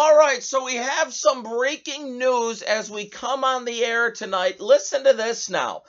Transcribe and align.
All 0.00 0.16
right, 0.16 0.44
so 0.44 0.64
we 0.64 0.76
have 0.76 1.12
some 1.12 1.42
breaking 1.42 2.18
news 2.18 2.62
as 2.62 2.88
we 2.88 3.06
come 3.06 3.42
on 3.42 3.64
the 3.64 3.84
air 3.84 4.12
tonight. 4.12 4.60
Listen 4.60 5.02
to 5.02 5.12
this 5.12 5.50
now. 5.50 5.82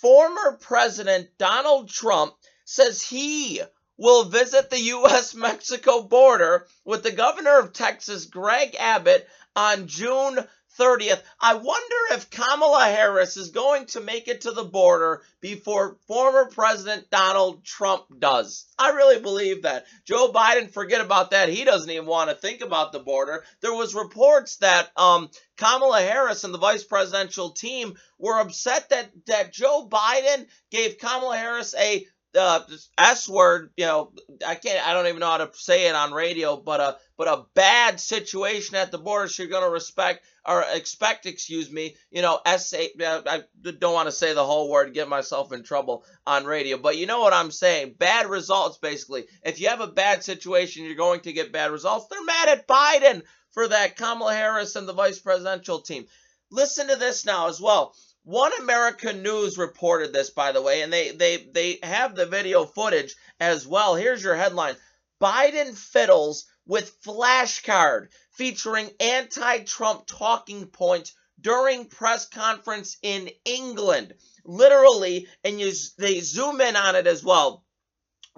Former 0.00 0.56
President 0.58 1.28
Donald 1.36 1.90
Trump 1.90 2.32
says 2.64 3.02
he 3.02 3.60
will 3.98 4.24
visit 4.24 4.70
the 4.70 4.80
U.S. 4.80 5.34
Mexico 5.34 6.00
border 6.00 6.68
with 6.86 7.02
the 7.02 7.12
governor 7.12 7.58
of 7.58 7.74
Texas, 7.74 8.24
Greg 8.24 8.76
Abbott, 8.78 9.28
on 9.54 9.88
June 9.88 10.38
30th. 10.78 11.22
I 11.40 11.54
wonder 11.54 11.96
if 12.12 12.30
Kamala 12.30 12.84
Harris 12.84 13.36
is 13.36 13.50
going 13.50 13.86
to 13.86 14.00
make 14.00 14.28
it 14.28 14.42
to 14.42 14.52
the 14.52 14.64
border 14.64 15.22
before 15.40 15.96
former 16.06 16.46
President 16.46 17.10
Donald 17.10 17.64
Trump 17.64 18.04
does. 18.18 18.66
I 18.78 18.90
really 18.90 19.20
believe 19.20 19.62
that. 19.62 19.86
Joe 20.04 20.32
Biden, 20.32 20.70
forget 20.70 21.00
about 21.00 21.32
that. 21.32 21.48
He 21.48 21.64
doesn't 21.64 21.90
even 21.90 22.06
want 22.06 22.30
to 22.30 22.36
think 22.36 22.60
about 22.60 22.92
the 22.92 23.00
border. 23.00 23.44
There 23.60 23.74
was 23.74 23.94
reports 23.94 24.56
that 24.56 24.90
um, 24.96 25.30
Kamala 25.56 26.00
Harris 26.00 26.44
and 26.44 26.54
the 26.54 26.58
vice 26.58 26.84
presidential 26.84 27.50
team 27.50 27.94
were 28.18 28.40
upset 28.40 28.88
that 28.90 29.10
that 29.26 29.52
Joe 29.52 29.88
Biden 29.90 30.46
gave 30.70 30.98
Kamala 30.98 31.36
Harris 31.36 31.74
a 31.74 32.06
uh, 32.36 32.60
S 32.98 33.28
word, 33.28 33.70
you 33.76 33.86
know, 33.86 34.12
I 34.46 34.54
can't, 34.54 34.86
I 34.86 34.94
don't 34.94 35.06
even 35.06 35.20
know 35.20 35.26
how 35.26 35.38
to 35.38 35.50
say 35.54 35.88
it 35.88 35.94
on 35.94 36.12
radio, 36.12 36.56
but 36.56 36.80
a, 36.80 36.96
but 37.16 37.28
a 37.28 37.44
bad 37.54 38.00
situation 38.00 38.76
at 38.76 38.90
the 38.90 38.98
border. 38.98 39.28
So 39.28 39.42
you're 39.42 39.50
going 39.50 39.64
to 39.64 39.70
respect 39.70 40.24
or 40.46 40.64
expect, 40.74 41.26
excuse 41.26 41.70
me, 41.70 41.96
you 42.10 42.22
know, 42.22 42.40
S 42.46 42.72
A. 42.72 42.90
I 43.00 43.42
don't 43.78 43.94
want 43.94 44.08
to 44.08 44.12
say 44.12 44.32
the 44.32 44.44
whole 44.44 44.70
word, 44.70 44.94
get 44.94 45.08
myself 45.08 45.52
in 45.52 45.62
trouble 45.62 46.04
on 46.26 46.44
radio, 46.44 46.78
but 46.78 46.96
you 46.96 47.06
know 47.06 47.20
what 47.20 47.32
I'm 47.32 47.50
saying. 47.50 47.96
Bad 47.98 48.26
results, 48.28 48.78
basically. 48.78 49.26
If 49.44 49.60
you 49.60 49.68
have 49.68 49.80
a 49.80 49.86
bad 49.86 50.24
situation, 50.24 50.84
you're 50.84 50.94
going 50.94 51.20
to 51.22 51.32
get 51.32 51.52
bad 51.52 51.70
results. 51.70 52.06
They're 52.08 52.24
mad 52.24 52.48
at 52.48 52.68
Biden 52.68 53.22
for 53.52 53.68
that, 53.68 53.96
Kamala 53.96 54.32
Harris 54.34 54.76
and 54.76 54.88
the 54.88 54.92
vice 54.92 55.18
presidential 55.18 55.80
team. 55.80 56.06
Listen 56.52 56.88
to 56.88 56.96
this 56.96 57.26
now 57.26 57.48
as 57.48 57.60
well. 57.60 57.94
One 58.24 58.52
America 58.60 59.14
News 59.14 59.56
reported 59.56 60.12
this, 60.12 60.28
by 60.28 60.52
the 60.52 60.60
way, 60.60 60.82
and 60.82 60.92
they 60.92 61.10
they 61.12 61.38
they 61.38 61.78
have 61.82 62.14
the 62.14 62.26
video 62.26 62.66
footage 62.66 63.16
as 63.40 63.66
well. 63.66 63.94
Here's 63.94 64.22
your 64.22 64.36
headline: 64.36 64.76
Biden 65.20 65.74
fiddles 65.74 66.44
with 66.66 67.00
flashcard 67.02 68.08
featuring 68.32 68.90
anti-Trump 69.00 70.06
talking 70.06 70.66
points 70.66 71.14
during 71.40 71.86
press 71.86 72.28
conference 72.28 72.98
in 73.00 73.30
England. 73.46 74.14
Literally, 74.44 75.26
and 75.42 75.58
you 75.58 75.72
they 75.96 76.20
zoom 76.20 76.60
in 76.60 76.76
on 76.76 76.96
it 76.96 77.06
as 77.06 77.24
well. 77.24 77.64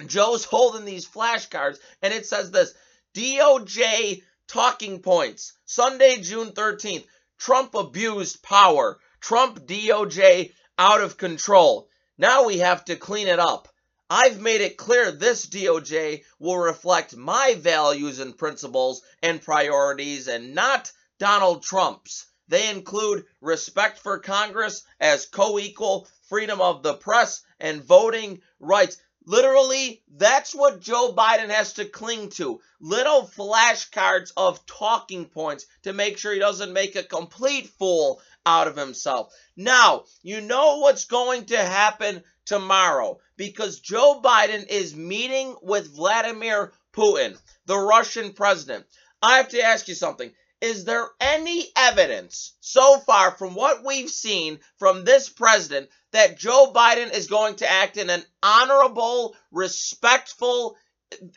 Joe's 0.06 0.44
holding 0.44 0.84
these 0.84 1.08
flashcards, 1.08 1.78
and 2.00 2.14
it 2.14 2.26
says 2.26 2.52
this: 2.52 2.72
DOJ 3.14 4.22
talking 4.46 5.02
points. 5.02 5.54
Sunday, 5.64 6.20
June 6.20 6.52
13th. 6.52 7.04
Trump 7.38 7.74
abused 7.74 8.42
power. 8.44 9.00
Trump 9.22 9.66
DOJ 9.66 10.52
out 10.76 11.00
of 11.00 11.16
control. 11.16 11.88
Now 12.18 12.44
we 12.44 12.58
have 12.58 12.84
to 12.86 12.96
clean 12.96 13.28
it 13.28 13.38
up. 13.38 13.68
I've 14.10 14.40
made 14.40 14.60
it 14.60 14.76
clear 14.76 15.12
this 15.12 15.46
DOJ 15.46 16.24
will 16.40 16.58
reflect 16.58 17.16
my 17.16 17.54
values 17.56 18.18
and 18.18 18.36
principles 18.36 19.00
and 19.22 19.40
priorities 19.40 20.26
and 20.26 20.54
not 20.54 20.92
Donald 21.18 21.62
Trump's. 21.62 22.26
They 22.48 22.68
include 22.68 23.24
respect 23.40 24.00
for 24.00 24.18
Congress 24.18 24.82
as 25.00 25.26
co 25.26 25.58
equal, 25.58 26.08
freedom 26.28 26.60
of 26.60 26.82
the 26.82 26.94
press, 26.94 27.42
and 27.60 27.82
voting 27.82 28.42
rights. 28.58 28.98
Literally, 29.24 30.02
that's 30.16 30.52
what 30.52 30.80
Joe 30.80 31.14
Biden 31.16 31.48
has 31.48 31.74
to 31.74 31.84
cling 31.84 32.30
to. 32.30 32.60
Little 32.80 33.22
flashcards 33.22 34.32
of 34.36 34.66
talking 34.66 35.26
points 35.26 35.66
to 35.84 35.92
make 35.92 36.18
sure 36.18 36.32
he 36.32 36.40
doesn't 36.40 36.72
make 36.72 36.96
a 36.96 37.04
complete 37.04 37.68
fool 37.68 38.20
out 38.46 38.68
of 38.68 38.76
himself. 38.76 39.32
Now, 39.56 40.04
you 40.22 40.40
know 40.40 40.78
what's 40.78 41.04
going 41.04 41.46
to 41.46 41.58
happen 41.58 42.22
tomorrow 42.44 43.18
because 43.36 43.80
Joe 43.80 44.20
Biden 44.22 44.66
is 44.68 44.94
meeting 44.94 45.56
with 45.62 45.94
Vladimir 45.94 46.72
Putin, 46.92 47.38
the 47.66 47.78
Russian 47.78 48.32
president. 48.32 48.84
I 49.22 49.36
have 49.36 49.48
to 49.50 49.62
ask 49.62 49.88
you 49.88 49.94
something. 49.94 50.32
Is 50.60 50.84
there 50.84 51.08
any 51.20 51.72
evidence 51.76 52.52
so 52.60 52.98
far 53.00 53.32
from 53.32 53.54
what 53.54 53.84
we've 53.84 54.10
seen 54.10 54.60
from 54.78 55.04
this 55.04 55.28
president 55.28 55.88
that 56.12 56.38
Joe 56.38 56.72
Biden 56.72 57.12
is 57.12 57.26
going 57.26 57.56
to 57.56 57.70
act 57.70 57.96
in 57.96 58.10
an 58.10 58.24
honorable, 58.42 59.34
respectful, 59.50 60.76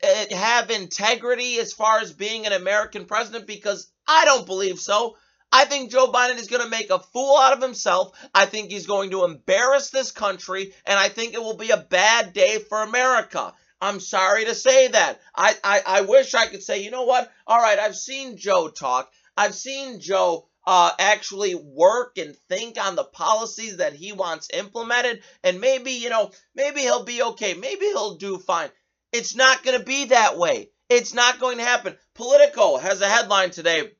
eh, 0.03 0.35
have 0.35 0.69
integrity 0.69 1.59
as 1.59 1.73
far 1.73 1.99
as 1.99 2.13
being 2.13 2.45
an 2.45 2.53
American 2.53 3.05
president? 3.05 3.47
Because 3.47 3.87
I 4.07 4.25
don't 4.25 4.45
believe 4.45 4.79
so. 4.79 5.17
I 5.55 5.63
think 5.63 5.89
Joe 5.89 6.11
Biden 6.11 6.37
is 6.37 6.49
going 6.49 6.63
to 6.63 6.69
make 6.69 6.89
a 6.89 6.99
fool 6.99 7.37
out 7.37 7.53
of 7.53 7.61
himself. 7.61 8.11
I 8.35 8.45
think 8.45 8.69
he's 8.69 8.87
going 8.87 9.11
to 9.11 9.23
embarrass 9.23 9.89
this 9.89 10.11
country, 10.11 10.73
and 10.85 10.99
I 10.99 11.07
think 11.07 11.33
it 11.33 11.41
will 11.41 11.55
be 11.55 11.69
a 11.69 11.77
bad 11.77 12.33
day 12.33 12.59
for 12.59 12.81
America. 12.81 13.53
I'm 13.79 14.01
sorry 14.01 14.43
to 14.45 14.53
say 14.53 14.89
that. 14.89 15.21
I, 15.33 15.55
I, 15.63 15.81
I 15.87 16.01
wish 16.01 16.33
I 16.33 16.47
could 16.47 16.61
say, 16.61 16.83
you 16.83 16.91
know 16.91 17.05
what? 17.05 17.31
All 17.47 17.57
right, 17.57 17.79
I've 17.79 17.95
seen 17.95 18.35
Joe 18.35 18.67
talk. 18.67 19.09
I've 19.37 19.55
seen 19.55 20.01
Joe 20.01 20.49
uh, 20.67 20.91
actually 20.99 21.55
work 21.55 22.17
and 22.17 22.35
think 22.49 22.77
on 22.77 22.97
the 22.97 23.05
policies 23.05 23.77
that 23.77 23.93
he 23.93 24.11
wants 24.11 24.49
implemented, 24.53 25.21
and 25.41 25.61
maybe, 25.61 25.91
you 25.91 26.09
know, 26.09 26.31
maybe 26.53 26.81
he'll 26.81 27.05
be 27.05 27.23
okay. 27.23 27.53
Maybe 27.53 27.85
he'll 27.85 28.15
do 28.15 28.39
fine. 28.39 28.71
It's 29.13 29.37
not 29.37 29.63
going 29.63 29.79
to 29.79 29.85
be 29.85 30.07
that 30.07 30.37
way. 30.37 30.71
It's 30.89 31.13
not 31.13 31.39
going 31.39 31.59
to 31.59 31.63
happen. 31.63 31.95
Politico 32.13 32.75
has 32.75 32.99
a 32.99 33.07
headline 33.07 33.51
today 33.51 33.91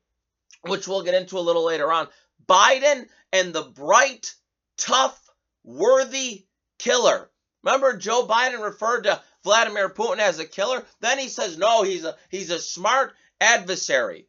which 0.67 0.87
we'll 0.87 1.03
get 1.03 1.15
into 1.15 1.37
a 1.37 1.41
little 1.41 1.65
later 1.65 1.91
on. 1.91 2.07
Biden 2.47 3.07
and 3.31 3.53
the 3.53 3.63
bright, 3.63 4.33
tough, 4.77 5.19
worthy 5.63 6.45
killer. 6.79 7.29
Remember, 7.63 7.97
Joe 7.97 8.27
Biden 8.27 8.63
referred 8.63 9.03
to 9.03 9.21
Vladimir 9.43 9.89
Putin 9.89 10.19
as 10.19 10.39
a 10.39 10.45
killer. 10.45 10.83
Then 11.01 11.17
he 11.17 11.29
says, 11.29 11.57
no, 11.57 11.83
he's 11.83 12.05
a 12.05 12.15
he's 12.29 12.51
a 12.51 12.59
smart 12.59 13.13
adversary. 13.41 14.27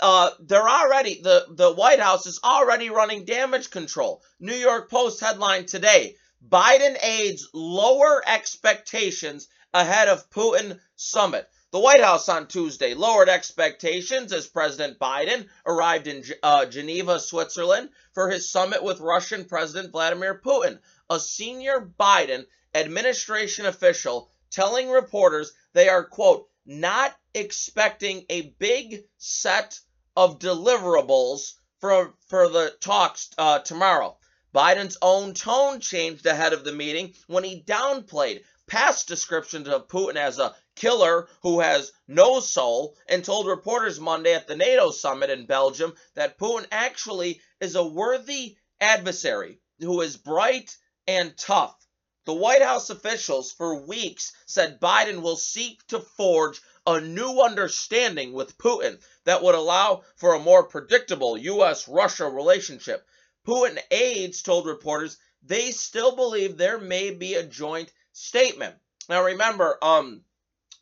Uh, 0.00 0.30
they're 0.40 0.68
already 0.68 1.20
the 1.22 1.46
the 1.50 1.72
White 1.72 2.00
House 2.00 2.26
is 2.26 2.40
already 2.42 2.90
running 2.90 3.24
damage 3.24 3.70
control. 3.70 4.22
New 4.40 4.54
York 4.54 4.90
Post 4.90 5.20
headline 5.20 5.66
today: 5.66 6.16
Biden 6.46 6.96
aides 7.02 7.48
lower 7.54 8.22
expectations 8.26 9.48
ahead 9.72 10.08
of 10.08 10.28
Putin 10.30 10.78
summit. 10.96 11.48
The 11.74 11.80
White 11.80 12.04
House 12.04 12.28
on 12.28 12.46
Tuesday 12.46 12.94
lowered 12.94 13.28
expectations 13.28 14.32
as 14.32 14.46
President 14.46 14.96
Biden 15.00 15.48
arrived 15.66 16.06
in 16.06 16.22
uh, 16.40 16.66
Geneva, 16.66 17.18
Switzerland 17.18 17.88
for 18.12 18.30
his 18.30 18.48
summit 18.48 18.84
with 18.84 19.00
Russian 19.00 19.44
President 19.44 19.90
Vladimir 19.90 20.40
Putin. 20.40 20.78
A 21.10 21.18
senior 21.18 21.90
Biden 21.98 22.46
administration 22.76 23.66
official 23.66 24.30
telling 24.52 24.88
reporters 24.88 25.52
they 25.72 25.88
are, 25.88 26.04
quote, 26.04 26.48
not 26.64 27.12
expecting 27.34 28.24
a 28.30 28.54
big 28.60 29.06
set 29.18 29.80
of 30.16 30.38
deliverables 30.38 31.54
for, 31.80 32.14
for 32.28 32.48
the 32.50 32.72
talks 32.78 33.30
uh, 33.36 33.58
tomorrow. 33.58 34.16
Biden's 34.54 34.96
own 35.02 35.34
tone 35.34 35.80
changed 35.80 36.24
ahead 36.24 36.52
of 36.52 36.62
the 36.62 36.70
meeting 36.70 37.14
when 37.26 37.42
he 37.42 37.64
downplayed 37.66 38.44
past 38.66 39.06
descriptions 39.06 39.68
of 39.68 39.88
Putin 39.88 40.16
as 40.16 40.38
a 40.38 40.54
killer 40.74 41.28
who 41.42 41.60
has 41.60 41.92
no 42.08 42.40
soul 42.40 42.96
and 43.08 43.24
told 43.24 43.46
reporters 43.46 44.00
Monday 44.00 44.34
at 44.34 44.46
the 44.46 44.56
NATO 44.56 44.90
summit 44.90 45.30
in 45.30 45.46
Belgium 45.46 45.94
that 46.14 46.38
Putin 46.38 46.66
actually 46.70 47.40
is 47.60 47.74
a 47.74 47.84
worthy 47.84 48.56
adversary 48.80 49.60
who 49.78 50.00
is 50.00 50.16
bright 50.16 50.76
and 51.06 51.36
tough. 51.36 51.76
The 52.24 52.32
White 52.32 52.62
House 52.62 52.88
officials 52.88 53.52
for 53.52 53.86
weeks 53.86 54.32
said 54.46 54.80
Biden 54.80 55.20
will 55.20 55.36
seek 55.36 55.86
to 55.88 56.00
forge 56.00 56.60
a 56.86 57.00
new 57.00 57.40
understanding 57.42 58.32
with 58.32 58.58
Putin 58.58 58.98
that 59.24 59.42
would 59.42 59.54
allow 59.54 60.04
for 60.16 60.34
a 60.34 60.38
more 60.38 60.64
predictable 60.64 61.36
U.S. 61.36 61.86
Russia 61.86 62.28
relationship. 62.28 63.06
Putin 63.46 63.78
aides 63.90 64.42
told 64.42 64.66
reporters 64.66 65.18
they 65.42 65.70
still 65.70 66.16
believe 66.16 66.56
there 66.56 66.78
may 66.78 67.10
be 67.10 67.34
a 67.34 67.42
joint 67.42 67.92
statement. 68.14 68.74
Now 69.10 69.24
remember, 69.24 69.76
um, 69.82 70.22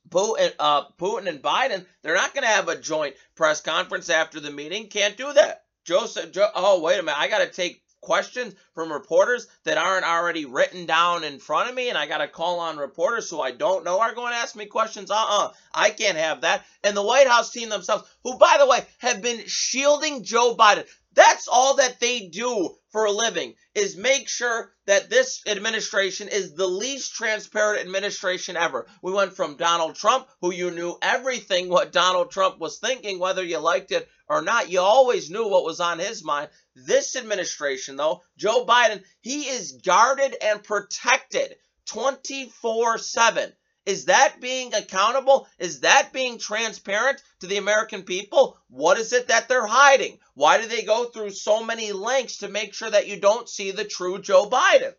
Putin, 0.08 0.52
uh, 0.58 0.84
Putin 0.98 1.26
and 1.26 1.42
Biden, 1.42 1.84
they're 2.02 2.14
not 2.14 2.34
going 2.34 2.44
to 2.44 2.48
have 2.48 2.68
a 2.68 2.78
joint 2.78 3.16
press 3.34 3.60
conference 3.60 4.10
after 4.10 4.38
the 4.38 4.50
meeting. 4.50 4.86
Can't 4.88 5.16
do 5.16 5.32
that. 5.32 5.64
Joseph, 5.84 6.30
Joe, 6.30 6.48
oh, 6.54 6.80
wait 6.80 7.00
a 7.00 7.02
minute. 7.02 7.18
I 7.18 7.28
got 7.28 7.38
to 7.38 7.48
take 7.48 7.82
questions 8.00 8.54
from 8.74 8.92
reporters 8.92 9.46
that 9.64 9.78
aren't 9.78 10.04
already 10.04 10.44
written 10.44 10.86
down 10.86 11.24
in 11.24 11.38
front 11.38 11.70
of 11.70 11.74
me, 11.74 11.88
and 11.88 11.96
I 11.96 12.06
got 12.06 12.18
to 12.18 12.28
call 12.28 12.60
on 12.60 12.76
reporters 12.76 13.30
who 13.30 13.40
I 13.40 13.52
don't 13.52 13.84
know 13.84 14.00
are 14.00 14.14
going 14.14 14.32
to 14.32 14.38
ask 14.38 14.54
me 14.54 14.66
questions. 14.66 15.10
Uh 15.10 15.14
uh 15.16 15.52
I 15.72 15.90
can't 15.90 16.18
have 16.18 16.42
that. 16.42 16.64
And 16.84 16.96
the 16.96 17.02
White 17.02 17.28
House 17.28 17.50
team 17.50 17.70
themselves, 17.70 18.04
who, 18.22 18.36
by 18.36 18.56
the 18.58 18.66
way, 18.66 18.84
have 18.98 19.22
been 19.22 19.46
shielding 19.46 20.24
Joe 20.24 20.54
Biden. 20.56 20.84
That's 21.14 21.46
all 21.46 21.76
that 21.76 22.00
they 22.00 22.28
do 22.28 22.74
for 22.90 23.04
a 23.04 23.12
living 23.12 23.54
is 23.74 23.96
make 23.96 24.28
sure 24.28 24.72
that 24.86 25.10
this 25.10 25.42
administration 25.46 26.28
is 26.28 26.54
the 26.54 26.66
least 26.66 27.14
transparent 27.14 27.80
administration 27.80 28.56
ever. 28.56 28.86
We 29.02 29.12
went 29.12 29.34
from 29.34 29.56
Donald 29.56 29.94
Trump, 29.94 30.28
who 30.40 30.52
you 30.52 30.70
knew 30.70 30.96
everything 31.02 31.68
what 31.68 31.92
Donald 31.92 32.30
Trump 32.30 32.58
was 32.58 32.78
thinking, 32.78 33.18
whether 33.18 33.44
you 33.44 33.58
liked 33.58 33.92
it 33.92 34.08
or 34.28 34.40
not. 34.40 34.70
You 34.70 34.80
always 34.80 35.30
knew 35.30 35.48
what 35.48 35.64
was 35.64 35.80
on 35.80 35.98
his 35.98 36.24
mind. 36.24 36.48
This 36.74 37.14
administration, 37.16 37.96
though, 37.96 38.22
Joe 38.38 38.64
Biden, 38.64 39.02
he 39.20 39.48
is 39.48 39.72
guarded 39.84 40.34
and 40.40 40.64
protected 40.64 41.56
24 41.86 42.98
7. 42.98 43.52
Is 43.84 44.04
that 44.04 44.40
being 44.40 44.74
accountable? 44.74 45.48
Is 45.58 45.80
that 45.80 46.12
being 46.12 46.38
transparent 46.38 47.20
to 47.40 47.48
the 47.48 47.56
American 47.56 48.04
people? 48.04 48.56
What 48.68 48.96
is 48.96 49.12
it 49.12 49.26
that 49.28 49.48
they're 49.48 49.66
hiding? 49.66 50.20
Why 50.34 50.60
do 50.60 50.68
they 50.68 50.82
go 50.82 51.06
through 51.06 51.30
so 51.30 51.64
many 51.64 51.90
lengths 51.90 52.38
to 52.38 52.48
make 52.48 52.74
sure 52.74 52.90
that 52.90 53.08
you 53.08 53.18
don't 53.18 53.48
see 53.48 53.72
the 53.72 53.84
true 53.84 54.20
Joe 54.20 54.48
Biden? 54.48 54.94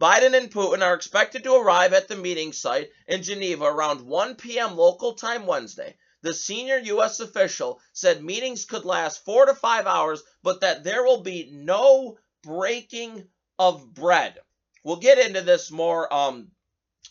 Biden 0.00 0.36
and 0.36 0.50
Putin 0.52 0.82
are 0.82 0.94
expected 0.94 1.42
to 1.44 1.54
arrive 1.54 1.92
at 1.92 2.06
the 2.06 2.16
meeting 2.16 2.52
site 2.52 2.90
in 3.08 3.24
Geneva 3.24 3.64
around 3.64 4.00
1 4.00 4.36
p.m. 4.36 4.76
local 4.76 5.14
time 5.14 5.46
Wednesday. 5.46 5.96
The 6.22 6.32
senior 6.32 6.78
U.S. 6.78 7.18
official 7.18 7.80
said 7.92 8.22
meetings 8.22 8.64
could 8.64 8.84
last 8.84 9.24
four 9.24 9.46
to 9.46 9.54
five 9.54 9.88
hours, 9.88 10.22
but 10.44 10.60
that 10.60 10.84
there 10.84 11.02
will 11.02 11.22
be 11.22 11.50
no 11.52 12.18
breaking 12.44 13.28
of 13.58 13.92
bread. 13.92 14.38
We'll 14.84 14.96
get 14.96 15.18
into 15.18 15.40
this 15.40 15.72
more 15.72 16.12
um, 16.12 16.52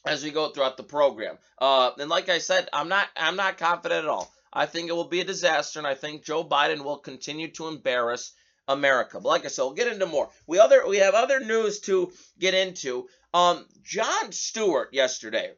as 0.06 0.24
we 0.24 0.32
go 0.32 0.50
throughout 0.50 0.78
the 0.78 0.84
program. 0.84 1.38
Uh, 1.58 1.92
and 2.00 2.10
like 2.10 2.30
I 2.30 2.40
said, 2.40 2.70
I'm 2.74 2.90
not 2.90 3.08
I'm 3.16 3.36
not 3.36 3.58
confident 3.58 4.06
at 4.06 4.10
all. 4.10 4.34
I 4.54 4.66
think 4.66 4.90
it 4.90 4.94
will 4.94 5.06
be 5.06 5.22
a 5.22 5.26
disaster, 5.26 5.80
and 5.80 5.88
I 5.88 5.96
think 5.96 6.24
Joe 6.24 6.44
Biden 6.44 6.84
will 6.84 6.98
continue 6.98 7.50
to 7.52 7.68
embarrass 7.68 8.34
America. 8.68 9.20
But 9.20 9.30
like 9.30 9.46
I 9.46 9.48
said, 9.48 9.64
we'll 9.64 9.74
get 9.74 9.92
into 9.92 10.06
more. 10.06 10.30
We 10.48 10.60
other 10.60 10.86
we 10.88 10.98
have 10.98 11.14
other 11.14 11.40
news 11.40 11.80
to 11.82 12.12
get 12.40 12.54
into. 12.54 13.08
Um, 13.34 13.66
Jon 13.84 14.32
Stewart 14.32 14.94
yesterday. 14.94 15.52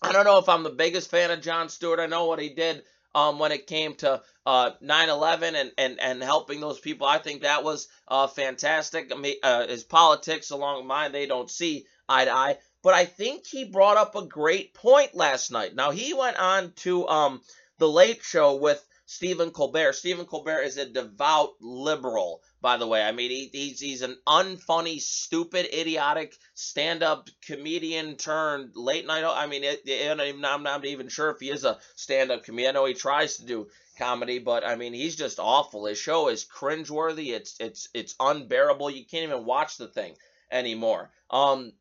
I 0.00 0.12
don't 0.12 0.24
know 0.24 0.38
if 0.38 0.48
I'm 0.48 0.62
the 0.62 0.70
biggest 0.70 1.10
fan 1.10 1.30
of 1.30 1.40
Jon 1.40 1.68
Stewart. 1.68 2.00
I 2.00 2.06
know 2.06 2.26
what 2.26 2.40
he 2.40 2.50
did 2.50 2.82
um, 3.14 3.38
when 3.38 3.52
it 3.52 3.66
came 3.66 3.94
to 3.96 4.22
uh, 4.46 4.70
9/11 4.82 5.54
and, 5.54 5.72
and 5.78 6.00
and 6.00 6.22
helping 6.22 6.60
those 6.60 6.80
people. 6.80 7.06
I 7.06 7.18
think 7.18 7.42
that 7.42 7.64
was 7.64 7.88
uh, 8.08 8.26
fantastic. 8.26 9.12
I 9.12 9.18
mean, 9.18 9.36
uh, 9.42 9.66
his 9.66 9.84
politics 9.84 10.50
along 10.50 10.86
mine 10.86 11.12
they 11.12 11.26
don't 11.26 11.50
see 11.50 11.86
eye 12.08 12.24
to 12.24 12.30
eye 12.32 12.58
but 12.84 12.94
I 12.94 13.06
think 13.06 13.46
he 13.46 13.64
brought 13.64 13.96
up 13.96 14.14
a 14.14 14.26
great 14.26 14.74
point 14.74 15.14
last 15.14 15.50
night. 15.50 15.74
Now 15.74 15.90
he 15.90 16.14
went 16.14 16.36
on 16.36 16.72
to 16.76 17.08
um 17.08 17.40
the 17.78 17.88
Late 17.88 18.22
Show 18.22 18.56
with 18.56 18.86
Stephen 19.06 19.50
Colbert. 19.50 19.94
Stephen 19.94 20.26
Colbert 20.26 20.62
is 20.62 20.76
a 20.76 20.86
devout 20.88 21.54
liberal, 21.60 22.42
by 22.60 22.76
the 22.76 22.86
way. 22.86 23.02
I 23.02 23.12
mean, 23.12 23.30
he, 23.30 23.50
he's 23.52 23.80
he's 23.80 24.02
an 24.02 24.16
unfunny, 24.26 25.00
stupid, 25.00 25.66
idiotic 25.74 26.36
stand-up 26.54 27.28
comedian 27.44 28.16
turned 28.16 28.76
late 28.76 29.06
night. 29.06 29.24
I 29.24 29.46
mean, 29.46 29.64
it, 29.64 29.82
it, 29.86 30.44
I'm 30.44 30.62
not 30.62 30.84
even 30.84 31.08
sure 31.08 31.30
if 31.30 31.40
he 31.40 31.50
is 31.50 31.64
a 31.64 31.78
stand-up 31.96 32.44
comedian. 32.44 32.76
I 32.76 32.78
know 32.78 32.86
he 32.86 32.94
tries 32.94 33.38
to 33.38 33.46
do 33.46 33.68
comedy, 33.98 34.38
but 34.38 34.64
I 34.64 34.76
mean, 34.76 34.92
he's 34.92 35.16
just 35.16 35.38
awful. 35.38 35.86
His 35.86 35.98
show 35.98 36.28
is 36.28 36.44
cringeworthy. 36.46 37.34
It's 37.34 37.56
it's 37.60 37.88
it's 37.94 38.14
unbearable. 38.20 38.90
You 38.90 39.04
can't 39.04 39.24
even 39.24 39.44
watch 39.44 39.76
the 39.76 39.88
thing 39.88 40.14
anymore. 40.50 41.10
Um, 41.30 41.72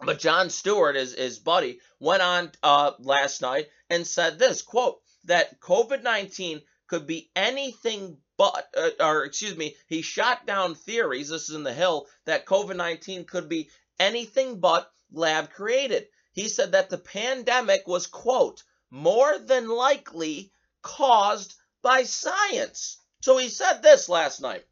but 0.00 0.18
Jon 0.18 0.50
Stewart, 0.50 0.96
his, 0.96 1.14
his 1.14 1.38
buddy, 1.38 1.80
went 1.98 2.22
on 2.22 2.50
uh, 2.62 2.92
last 2.98 3.42
night 3.42 3.68
and 3.90 4.06
said 4.06 4.38
this 4.38 4.62
quote, 4.62 5.00
that 5.24 5.60
COVID 5.60 6.02
19 6.02 6.62
could 6.86 7.06
be 7.06 7.30
anything 7.36 8.18
but, 8.36 8.68
uh, 8.76 8.90
or 9.00 9.24
excuse 9.24 9.56
me, 9.56 9.76
he 9.86 10.02
shot 10.02 10.46
down 10.46 10.74
theories, 10.74 11.28
this 11.28 11.48
is 11.48 11.54
in 11.54 11.62
The 11.62 11.72
Hill, 11.72 12.06
that 12.24 12.46
COVID 12.46 12.76
19 12.76 13.24
could 13.24 13.48
be 13.48 13.70
anything 13.98 14.58
but 14.58 14.92
lab 15.12 15.50
created. 15.50 16.08
He 16.32 16.48
said 16.48 16.72
that 16.72 16.90
the 16.90 16.98
pandemic 16.98 17.86
was, 17.86 18.06
quote, 18.06 18.62
more 18.90 19.38
than 19.38 19.68
likely 19.68 20.52
caused 20.82 21.54
by 21.82 22.02
science. 22.02 22.98
So 23.20 23.36
he 23.36 23.48
said 23.48 23.82
this 23.82 24.08
last 24.08 24.40
night. 24.40 24.64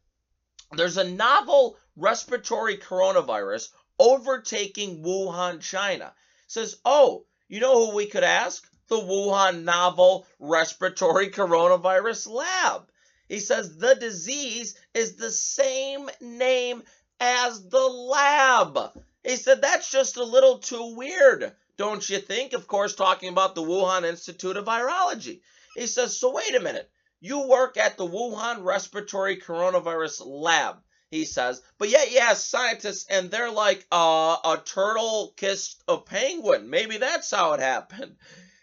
There's 0.73 0.97
a 0.97 1.09
novel 1.09 1.77
respiratory 1.95 2.77
coronavirus 2.77 3.69
overtaking 4.01 5.03
Wuhan, 5.03 5.61
China. 5.61 6.11
Says, 6.47 6.77
oh, 6.83 7.25
you 7.47 7.59
know 7.59 7.85
who 7.85 7.95
we 7.95 8.07
could 8.07 8.23
ask? 8.23 8.67
The 8.87 8.97
Wuhan 8.97 9.63
Novel 9.63 10.25
Respiratory 10.39 11.29
Coronavirus 11.29 12.27
Lab. 12.27 12.89
He 13.29 13.39
says 13.39 13.77
the 13.77 13.95
disease 13.95 14.75
is 14.93 15.15
the 15.15 15.31
same 15.31 16.09
name 16.19 16.81
as 17.19 17.69
the 17.69 17.87
lab. 17.87 18.91
He 19.23 19.35
said 19.35 19.61
that's 19.61 19.89
just 19.89 20.17
a 20.17 20.23
little 20.23 20.57
too 20.57 20.95
weird, 20.95 21.53
don't 21.77 22.09
you 22.09 22.17
think? 22.17 22.53
Of 22.53 22.67
course, 22.67 22.95
talking 22.95 23.29
about 23.29 23.53
the 23.53 23.61
Wuhan 23.61 24.03
Institute 24.03 24.57
of 24.57 24.65
Virology. 24.65 25.41
He 25.75 25.85
says, 25.87 26.17
so 26.17 26.33
wait 26.33 26.55
a 26.55 26.59
minute. 26.59 26.89
You 27.21 27.47
work 27.47 27.77
at 27.77 27.97
the 27.97 28.07
Wuhan 28.07 28.65
Respiratory 28.65 29.37
Coronavirus 29.37 30.25
Lab 30.25 30.77
he 31.11 31.25
says. 31.25 31.61
But 31.77 31.89
yet, 31.89 32.11
yeah, 32.11 32.33
scientists, 32.33 33.05
and 33.09 33.29
they're 33.29 33.51
like, 33.51 33.85
uh, 33.91 34.37
a 34.43 34.61
turtle 34.63 35.33
kissed 35.35 35.83
a 35.87 35.97
penguin. 35.97 36.69
Maybe 36.69 36.97
that's 36.97 37.29
how 37.29 37.53
it 37.53 37.59
happened. 37.59 38.15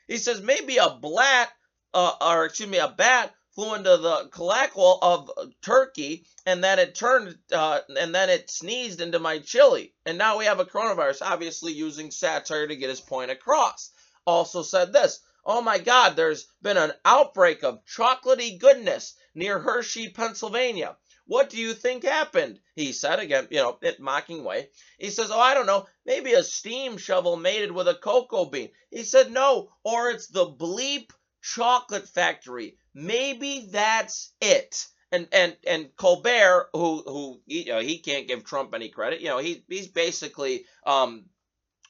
He 0.08 0.16
says 0.16 0.40
maybe 0.40 0.78
a 0.78 0.90
blat, 0.90 1.50
uh, 1.92 2.12
or 2.20 2.46
excuse 2.46 2.70
me, 2.70 2.78
a 2.78 2.88
bat 2.88 3.34
flew 3.54 3.74
into 3.74 3.96
the 3.96 4.28
cloaca 4.30 4.98
of 5.02 5.30
Turkey, 5.62 6.24
and 6.46 6.64
then 6.64 6.78
it 6.78 6.94
turned, 6.94 7.36
uh, 7.52 7.80
and 8.00 8.14
then 8.14 8.30
it 8.30 8.48
sneezed 8.48 9.00
into 9.00 9.18
my 9.18 9.40
chili. 9.40 9.92
And 10.06 10.16
now 10.16 10.38
we 10.38 10.46
have 10.46 10.60
a 10.60 10.64
coronavirus, 10.64 11.22
obviously 11.22 11.72
using 11.72 12.10
satire 12.10 12.66
to 12.66 12.76
get 12.76 12.88
his 12.88 13.00
point 13.00 13.30
across. 13.30 13.90
Also 14.26 14.62
said 14.62 14.92
this. 14.92 15.20
Oh 15.44 15.60
my 15.60 15.78
God, 15.78 16.14
there's 16.16 16.46
been 16.62 16.76
an 16.76 16.92
outbreak 17.04 17.62
of 17.64 17.84
chocolatey 17.84 18.58
goodness 18.58 19.14
near 19.34 19.58
Hershey, 19.58 20.10
Pennsylvania. 20.10 20.96
What 21.28 21.50
do 21.50 21.58
you 21.58 21.74
think 21.74 22.04
happened? 22.04 22.58
He 22.74 22.92
said 22.92 23.20
again, 23.20 23.48
you 23.50 23.58
know, 23.58 23.78
in 23.82 23.94
mocking 24.00 24.44
way. 24.44 24.70
He 24.98 25.10
says, 25.10 25.30
Oh, 25.30 25.38
I 25.38 25.52
don't 25.52 25.66
know, 25.66 25.86
maybe 26.06 26.32
a 26.32 26.42
steam 26.42 26.96
shovel 26.96 27.36
mated 27.36 27.70
with 27.70 27.86
a 27.86 27.94
cocoa 27.94 28.46
bean. 28.46 28.70
He 28.90 29.04
said, 29.04 29.30
No, 29.30 29.70
or 29.84 30.10
it's 30.10 30.28
the 30.28 30.46
bleep 30.46 31.10
chocolate 31.42 32.08
factory. 32.08 32.78
Maybe 32.94 33.68
that's 33.70 34.32
it. 34.40 34.86
And 35.12 35.28
and 35.30 35.54
and 35.66 35.90
Colbert, 35.96 36.70
who 36.72 37.02
who 37.06 37.40
you 37.46 37.66
know, 37.66 37.80
he 37.80 37.98
can't 37.98 38.26
give 38.26 38.44
Trump 38.44 38.74
any 38.74 38.88
credit. 38.88 39.20
You 39.20 39.28
know, 39.28 39.38
he 39.38 39.64
he's 39.68 39.88
basically 39.88 40.64
um 40.86 41.26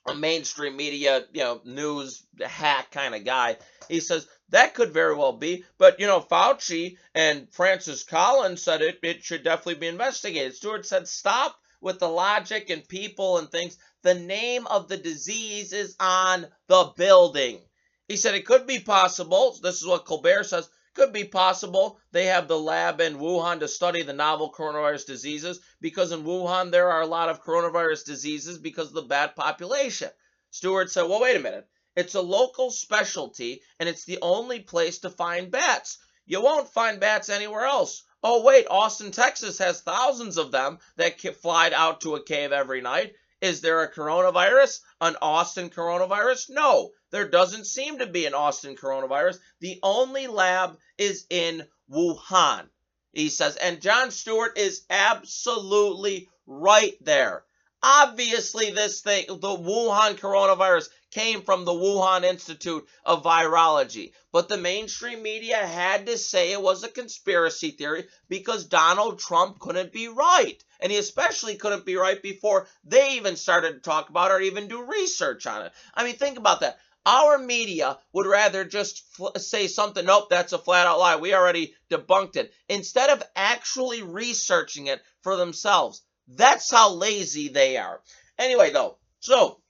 a 0.06 0.14
mainstream 0.14 0.76
media, 0.76 1.24
you 1.32 1.42
know, 1.42 1.60
news 1.64 2.26
hack 2.40 2.90
kind 2.90 3.14
of 3.14 3.24
guy. 3.24 3.56
He 3.88 4.00
says 4.00 4.26
that 4.50 4.74
could 4.74 4.92
very 4.92 5.14
well 5.14 5.34
be, 5.34 5.64
but 5.76 6.00
you 6.00 6.06
know, 6.06 6.20
Fauci 6.20 6.96
and 7.14 7.52
Francis 7.52 8.02
Collins 8.02 8.62
said 8.62 8.80
it 8.80 8.98
it 9.02 9.22
should 9.22 9.44
definitely 9.44 9.74
be 9.74 9.88
investigated. 9.88 10.54
Stewart 10.54 10.86
said 10.86 11.06
stop 11.06 11.60
with 11.80 11.98
the 11.98 12.08
logic 12.08 12.70
and 12.70 12.88
people 12.88 13.38
and 13.38 13.50
things. 13.50 13.76
The 14.02 14.14
name 14.14 14.66
of 14.66 14.88
the 14.88 14.96
disease 14.96 15.72
is 15.72 15.96
on 16.00 16.46
the 16.66 16.92
building. 16.96 17.60
He 18.06 18.16
said 18.16 18.34
it 18.34 18.46
could 18.46 18.66
be 18.66 18.80
possible. 18.80 19.58
This 19.62 19.80
is 19.80 19.86
what 19.86 20.06
Colbert 20.06 20.44
says. 20.44 20.68
Could 20.94 21.12
be 21.12 21.24
possible 21.24 22.00
they 22.10 22.24
have 22.24 22.48
the 22.48 22.58
lab 22.58 23.00
in 23.00 23.18
Wuhan 23.18 23.60
to 23.60 23.68
study 23.68 24.02
the 24.02 24.12
novel 24.12 24.50
coronavirus 24.50 25.06
diseases 25.06 25.60
because 25.80 26.10
in 26.10 26.24
Wuhan 26.24 26.72
there 26.72 26.90
are 26.90 27.02
a 27.02 27.06
lot 27.06 27.28
of 27.28 27.44
coronavirus 27.44 28.04
diseases 28.04 28.58
because 28.58 28.88
of 28.88 28.94
the 28.94 29.02
bad 29.02 29.36
population. 29.36 30.10
Stewart 30.50 30.90
said, 30.90 31.02
well, 31.02 31.20
wait 31.20 31.36
a 31.36 31.40
minute. 31.40 31.68
It's 31.98 32.14
a 32.14 32.20
local 32.20 32.70
specialty 32.70 33.60
and 33.80 33.88
it's 33.88 34.04
the 34.04 34.20
only 34.22 34.60
place 34.60 35.00
to 35.00 35.10
find 35.10 35.50
bats. 35.50 35.98
You 36.26 36.40
won't 36.40 36.68
find 36.68 37.00
bats 37.00 37.28
anywhere 37.28 37.64
else. 37.64 38.04
Oh, 38.22 38.44
wait, 38.44 38.68
Austin, 38.70 39.10
Texas 39.10 39.58
has 39.58 39.80
thousands 39.80 40.36
of 40.36 40.52
them 40.52 40.78
that 40.94 41.20
fly 41.20 41.72
out 41.74 42.02
to 42.02 42.14
a 42.14 42.22
cave 42.22 42.52
every 42.52 42.82
night. 42.82 43.14
Is 43.40 43.62
there 43.62 43.82
a 43.82 43.92
coronavirus? 43.92 44.78
An 45.00 45.16
Austin 45.20 45.70
coronavirus? 45.70 46.50
No, 46.50 46.92
there 47.10 47.28
doesn't 47.28 47.66
seem 47.66 47.98
to 47.98 48.06
be 48.06 48.26
an 48.26 48.34
Austin 48.34 48.76
coronavirus. 48.76 49.40
The 49.58 49.80
only 49.82 50.28
lab 50.28 50.78
is 50.98 51.26
in 51.30 51.66
Wuhan, 51.90 52.68
he 53.12 53.28
says. 53.28 53.56
And 53.56 53.80
Jon 53.80 54.12
Stewart 54.12 54.56
is 54.56 54.84
absolutely 54.88 56.28
right 56.46 56.94
there. 57.00 57.44
Obviously, 57.82 58.72
this 58.72 59.00
thing, 59.00 59.26
the 59.28 59.56
Wuhan 59.56 60.16
coronavirus, 60.16 60.90
came 61.10 61.42
from 61.42 61.64
the 61.64 61.72
Wuhan 61.72 62.24
Institute 62.24 62.86
of 63.04 63.22
Virology. 63.22 64.12
But 64.32 64.48
the 64.48 64.56
mainstream 64.56 65.22
media 65.22 65.56
had 65.56 66.06
to 66.06 66.18
say 66.18 66.52
it 66.52 66.62
was 66.62 66.84
a 66.84 66.88
conspiracy 66.88 67.70
theory 67.70 68.06
because 68.28 68.64
Donald 68.64 69.18
Trump 69.18 69.58
couldn't 69.58 69.92
be 69.92 70.08
right. 70.08 70.62
And 70.80 70.92
he 70.92 70.98
especially 70.98 71.56
couldn't 71.56 71.86
be 71.86 71.96
right 71.96 72.22
before 72.22 72.66
they 72.84 73.14
even 73.16 73.36
started 73.36 73.72
to 73.72 73.80
talk 73.80 74.10
about 74.10 74.30
or 74.30 74.40
even 74.40 74.68
do 74.68 74.82
research 74.82 75.46
on 75.46 75.62
it. 75.66 75.72
I 75.94 76.04
mean, 76.04 76.16
think 76.16 76.38
about 76.38 76.60
that. 76.60 76.78
Our 77.06 77.38
media 77.38 77.98
would 78.12 78.26
rather 78.26 78.64
just 78.64 79.02
say 79.38 79.66
something, 79.66 80.04
nope, 80.04 80.28
that's 80.28 80.52
a 80.52 80.58
flat 80.58 80.86
out 80.86 80.98
lie. 80.98 81.16
We 81.16 81.34
already 81.34 81.74
debunked 81.90 82.36
it. 82.36 82.52
Instead 82.68 83.08
of 83.10 83.22
actually 83.34 84.02
researching 84.02 84.88
it 84.88 85.00
for 85.22 85.36
themselves. 85.36 86.02
That's 86.28 86.70
how 86.70 86.92
lazy 86.92 87.48
they 87.48 87.78
are. 87.78 88.02
Anyway, 88.38 88.70
though, 88.70 88.98
so 89.20 89.62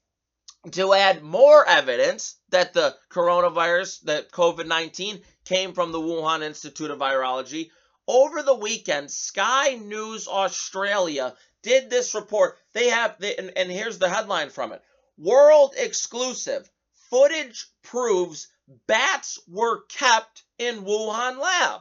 to 0.73 0.95
add 0.95 1.23
more 1.23 1.67
evidence 1.67 2.37
that 2.51 2.75
the 2.75 2.97
coronavirus, 3.11 4.03
that 4.03 4.31
COVID 4.33 4.67
19, 4.67 5.21
came 5.45 5.73
from 5.73 5.93
the 5.93 6.01
Wuhan 6.01 6.43
Institute 6.43 6.91
of 6.91 6.99
Virology, 6.99 7.71
over 8.07 8.43
the 8.43 8.55
weekend, 8.55 9.11
Sky 9.11 9.75
News 9.75 10.27
Australia 10.29 11.35
did 11.63 11.91
this 11.91 12.15
report. 12.15 12.59
They 12.73 12.89
have, 12.89 13.17
they, 13.19 13.37
and, 13.37 13.53
and 13.57 13.71
here's 13.71 13.99
the 13.99 14.09
headline 14.09 14.51
from 14.51 14.73
it 14.73 14.83
World 15.19 15.75
exclusive 15.77 16.71
footage 17.11 17.67
proves 17.83 18.49
bats 18.87 19.39
were 19.49 19.83
kept 19.87 20.45
in 20.59 20.85
Wuhan 20.85 21.39
lab. 21.39 21.81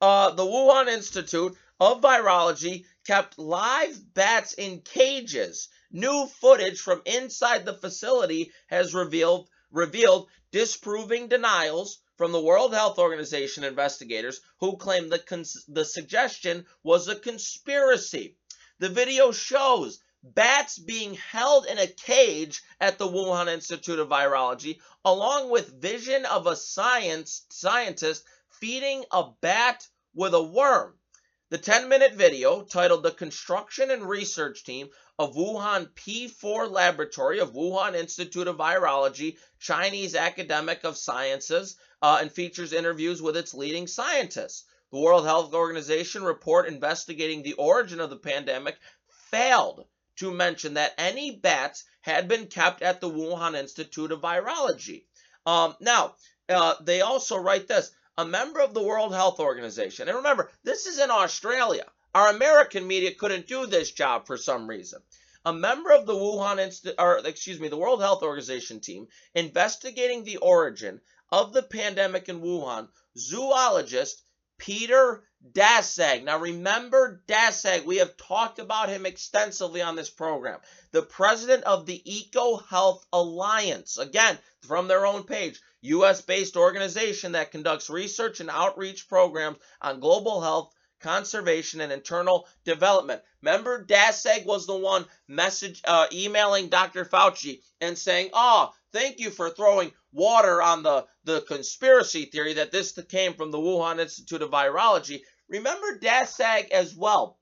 Uh, 0.00 0.30
the 0.30 0.44
Wuhan 0.44 0.88
Institute 0.88 1.56
of 1.80 2.00
Virology 2.00 2.84
kept 3.06 3.38
live 3.38 4.14
bats 4.14 4.54
in 4.54 4.80
cages. 4.80 5.68
New 5.90 6.26
footage 6.26 6.80
from 6.80 7.00
inside 7.06 7.64
the 7.64 7.72
facility 7.72 8.52
has 8.66 8.92
revealed 8.92 9.48
revealed 9.70 10.28
disproving 10.50 11.28
denials 11.28 12.00
from 12.16 12.32
the 12.32 12.40
World 12.40 12.74
Health 12.74 12.98
Organization 12.98 13.64
investigators 13.64 14.42
who 14.60 14.76
claim 14.76 15.08
the, 15.08 15.62
the 15.68 15.84
suggestion 15.86 16.66
was 16.82 17.08
a 17.08 17.16
conspiracy. 17.16 18.36
The 18.78 18.90
video 18.90 19.32
shows 19.32 19.98
bats 20.22 20.78
being 20.78 21.14
held 21.14 21.64
in 21.64 21.78
a 21.78 21.86
cage 21.86 22.62
at 22.80 22.98
the 22.98 23.08
Wuhan 23.08 23.48
Institute 23.48 23.98
of 23.98 24.08
Virology, 24.08 24.80
along 25.04 25.48
with 25.48 25.80
vision 25.80 26.26
of 26.26 26.46
a 26.46 26.56
science 26.56 27.46
scientist 27.50 28.24
feeding 28.60 29.04
a 29.10 29.30
bat 29.40 29.86
with 30.12 30.34
a 30.34 30.42
worm. 30.42 30.98
The 31.50 31.56
10 31.56 31.88
minute 31.88 32.12
video, 32.12 32.62
titled 32.62 33.04
The 33.04 33.10
Construction 33.10 33.90
and 33.90 34.06
Research 34.06 34.64
Team 34.64 34.90
of 35.18 35.34
Wuhan 35.34 35.88
P4 35.94 36.70
Laboratory 36.70 37.40
of 37.40 37.52
Wuhan 37.52 37.94
Institute 37.94 38.46
of 38.46 38.56
Virology, 38.56 39.36
Chinese 39.58 40.14
Academic 40.14 40.84
of 40.84 40.96
Sciences, 40.96 41.76
uh, 42.00 42.18
and 42.20 42.30
features 42.30 42.72
interviews 42.72 43.20
with 43.20 43.36
its 43.36 43.54
leading 43.54 43.86
scientists. 43.86 44.64
The 44.92 45.00
World 45.00 45.24
Health 45.24 45.52
Organization 45.54 46.22
report 46.22 46.68
investigating 46.68 47.42
the 47.42 47.54
origin 47.54 48.00
of 48.00 48.10
the 48.10 48.16
pandemic 48.16 48.78
failed 49.30 49.84
to 50.16 50.30
mention 50.30 50.74
that 50.74 50.94
any 50.96 51.32
bats 51.32 51.84
had 52.00 52.28
been 52.28 52.46
kept 52.46 52.82
at 52.82 53.00
the 53.00 53.10
Wuhan 53.10 53.54
Institute 53.54 54.12
of 54.12 54.20
Virology. 54.20 55.04
Um, 55.44 55.76
now, 55.80 56.14
uh, 56.48 56.76
they 56.80 57.00
also 57.00 57.36
write 57.36 57.68
this 57.68 57.90
a 58.16 58.24
member 58.24 58.60
of 58.60 58.74
the 58.74 58.82
World 58.82 59.14
Health 59.14 59.40
Organization. 59.40 60.08
And 60.08 60.18
remember, 60.18 60.50
this 60.64 60.86
is 60.86 60.98
in 60.98 61.10
Australia. 61.10 61.84
Our 62.14 62.28
American 62.28 62.86
media 62.86 63.14
couldn't 63.14 63.46
do 63.46 63.66
this 63.66 63.92
job 63.92 64.26
for 64.26 64.36
some 64.36 64.66
reason. 64.66 65.02
A 65.44 65.52
member 65.52 65.92
of 65.92 66.06
the 66.06 66.14
Wuhan 66.14 66.94
or 66.98 67.18
excuse 67.24 67.60
me, 67.60 67.68
the 67.68 67.76
World 67.76 68.00
Health 68.00 68.22
Organization 68.22 68.80
team 68.80 69.08
investigating 69.34 70.24
the 70.24 70.38
origin 70.38 71.00
of 71.30 71.52
the 71.52 71.62
pandemic 71.62 72.28
in 72.28 72.40
Wuhan, 72.40 72.88
zoologist 73.16 74.22
Peter 74.58 75.22
Daszak. 75.52 76.24
Now 76.24 76.38
remember 76.38 77.22
Daszak, 77.28 77.84
we 77.84 77.98
have 77.98 78.16
talked 78.16 78.58
about 78.58 78.88
him 78.88 79.06
extensively 79.06 79.80
on 79.82 79.94
this 79.94 80.10
program. 80.10 80.60
The 80.90 81.02
president 81.02 81.62
of 81.64 81.86
the 81.86 82.02
EcoHealth 82.04 83.04
Alliance, 83.12 83.98
again, 83.98 84.38
from 84.62 84.88
their 84.88 85.06
own 85.06 85.22
page, 85.22 85.60
US-based 85.82 86.56
organization 86.56 87.32
that 87.32 87.52
conducts 87.52 87.88
research 87.88 88.40
and 88.40 88.50
outreach 88.50 89.08
programs 89.08 89.58
on 89.80 90.00
global 90.00 90.40
health, 90.40 90.74
conservation, 91.00 91.80
and 91.80 91.92
internal 91.92 92.46
development. 92.64 93.22
Remember, 93.42 93.84
Daszak 93.84 94.44
was 94.44 94.66
the 94.66 94.76
one 94.76 95.04
message 95.26 95.82
uh, 95.84 96.06
emailing 96.12 96.68
Dr. 96.68 97.04
Fauci 97.04 97.60
and 97.80 97.96
saying, 97.96 98.30
"Oh, 98.32 98.72
thank 98.92 99.20
you 99.20 99.30
for 99.30 99.50
throwing 99.50 99.92
water 100.12 100.62
on 100.62 100.82
the, 100.82 101.06
the 101.24 101.42
conspiracy 101.42 102.24
theory 102.24 102.54
that 102.54 102.72
this 102.72 102.92
came 103.08 103.34
from 103.34 103.50
the 103.50 103.58
Wuhan 103.58 104.00
Institute 104.00 104.42
of 104.42 104.50
Virology. 104.50 105.22
Remember 105.48 105.98
Daszak 105.98 106.70
as 106.70 106.94
well 106.94 107.38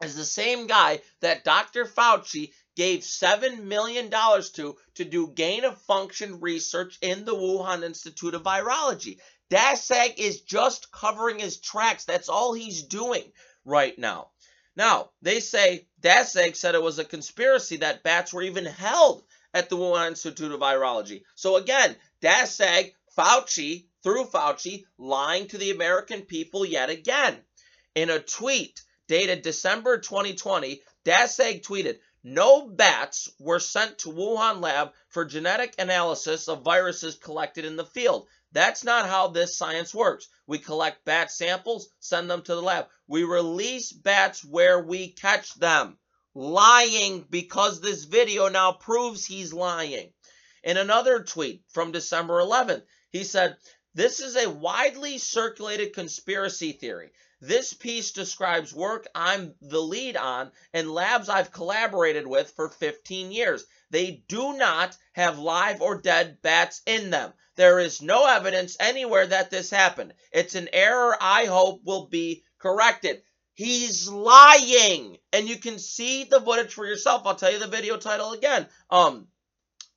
as 0.00 0.16
the 0.16 0.24
same 0.24 0.66
guy 0.66 1.00
that 1.20 1.44
Dr. 1.44 1.84
Fauci 1.84 2.52
gave 2.76 3.00
$7 3.00 3.64
million 3.64 4.10
to 4.10 4.76
to 4.94 5.04
do 5.04 5.28
gain 5.28 5.64
of 5.64 5.80
function 5.82 6.40
research 6.40 6.98
in 7.02 7.24
the 7.24 7.34
Wuhan 7.34 7.82
Institute 7.82 8.34
of 8.34 8.42
Virology. 8.42 9.18
Daszak 9.50 10.18
is 10.18 10.42
just 10.42 10.92
covering 10.92 11.38
his 11.38 11.58
tracks. 11.58 12.04
That's 12.04 12.28
all 12.28 12.52
he's 12.52 12.82
doing 12.82 13.32
right 13.64 13.98
now. 13.98 14.30
Now, 14.76 15.10
they 15.20 15.40
say 15.40 15.88
Daszak 16.00 16.56
said 16.56 16.74
it 16.74 16.82
was 16.82 16.98
a 16.98 17.04
conspiracy 17.04 17.78
that 17.78 18.04
bats 18.04 18.32
were 18.32 18.42
even 18.42 18.64
held 18.64 19.24
at 19.52 19.68
the 19.68 19.76
Wuhan 19.76 20.08
Institute 20.08 20.52
of 20.52 20.60
Virology. 20.60 21.24
So 21.34 21.56
again, 21.56 21.96
Daszak, 22.22 22.94
Fauci, 23.18 23.86
through 24.02 24.26
Fauci, 24.26 24.84
lying 24.96 25.48
to 25.48 25.58
the 25.58 25.72
American 25.72 26.22
people 26.22 26.64
yet 26.64 26.88
again. 26.88 27.36
In 27.94 28.08
a 28.08 28.20
tweet 28.20 28.80
dated 29.08 29.42
December 29.42 29.98
2020, 29.98 30.80
Daszak 31.04 31.62
tweeted, 31.62 31.98
no 32.22 32.68
bats 32.68 33.30
were 33.38 33.58
sent 33.58 33.98
to 33.98 34.10
Wuhan 34.10 34.60
lab 34.60 34.92
for 35.08 35.24
genetic 35.24 35.74
analysis 35.78 36.48
of 36.48 36.62
viruses 36.62 37.16
collected 37.16 37.64
in 37.64 37.76
the 37.76 37.84
field. 37.84 38.28
That's 38.52 38.82
not 38.82 39.08
how 39.08 39.28
this 39.28 39.56
science 39.56 39.94
works. 39.94 40.28
We 40.46 40.58
collect 40.58 41.04
bat 41.04 41.30
samples, 41.30 41.88
send 42.00 42.30
them 42.30 42.42
to 42.42 42.54
the 42.54 42.62
lab. 42.62 42.88
We 43.06 43.24
release 43.24 43.92
bats 43.92 44.44
where 44.44 44.80
we 44.80 45.12
catch 45.12 45.54
them 45.54 45.98
lying 46.34 47.26
because 47.30 47.80
this 47.80 48.04
video 48.04 48.48
now 48.48 48.72
proves 48.72 49.24
he's 49.24 49.52
lying. 49.52 50.12
In 50.62 50.76
another 50.76 51.22
tweet 51.22 51.64
from 51.68 51.92
December 51.92 52.40
11th, 52.40 52.84
he 53.10 53.24
said, 53.24 53.56
This 53.94 54.20
is 54.20 54.36
a 54.36 54.50
widely 54.50 55.18
circulated 55.18 55.94
conspiracy 55.94 56.72
theory. 56.72 57.12
This 57.40 57.72
piece 57.72 58.12
describes 58.12 58.74
work 58.74 59.06
I'm 59.14 59.54
the 59.62 59.80
lead 59.80 60.16
on 60.16 60.52
and 60.74 60.92
labs 60.92 61.28
I've 61.28 61.52
collaborated 61.52 62.26
with 62.26 62.50
for 62.50 62.68
15 62.68 63.32
years. 63.32 63.64
They 63.88 64.22
do 64.28 64.52
not 64.52 64.96
have 65.12 65.38
live 65.38 65.80
or 65.80 66.00
dead 66.00 66.42
bats 66.42 66.82
in 66.84 67.10
them. 67.10 67.32
There 67.60 67.78
is 67.78 68.00
no 68.00 68.26
evidence 68.26 68.78
anywhere 68.80 69.26
that 69.26 69.50
this 69.50 69.68
happened. 69.68 70.14
It's 70.32 70.54
an 70.54 70.70
error 70.72 71.14
I 71.20 71.44
hope 71.44 71.84
will 71.84 72.06
be 72.06 72.42
corrected. 72.58 73.20
He's 73.52 74.08
lying. 74.08 75.18
And 75.34 75.46
you 75.46 75.58
can 75.58 75.78
see 75.78 76.24
the 76.24 76.40
footage 76.40 76.72
for 76.72 76.86
yourself. 76.86 77.26
I'll 77.26 77.34
tell 77.34 77.52
you 77.52 77.58
the 77.58 77.66
video 77.66 77.98
title 77.98 78.32
again. 78.32 78.66
Um, 78.88 79.28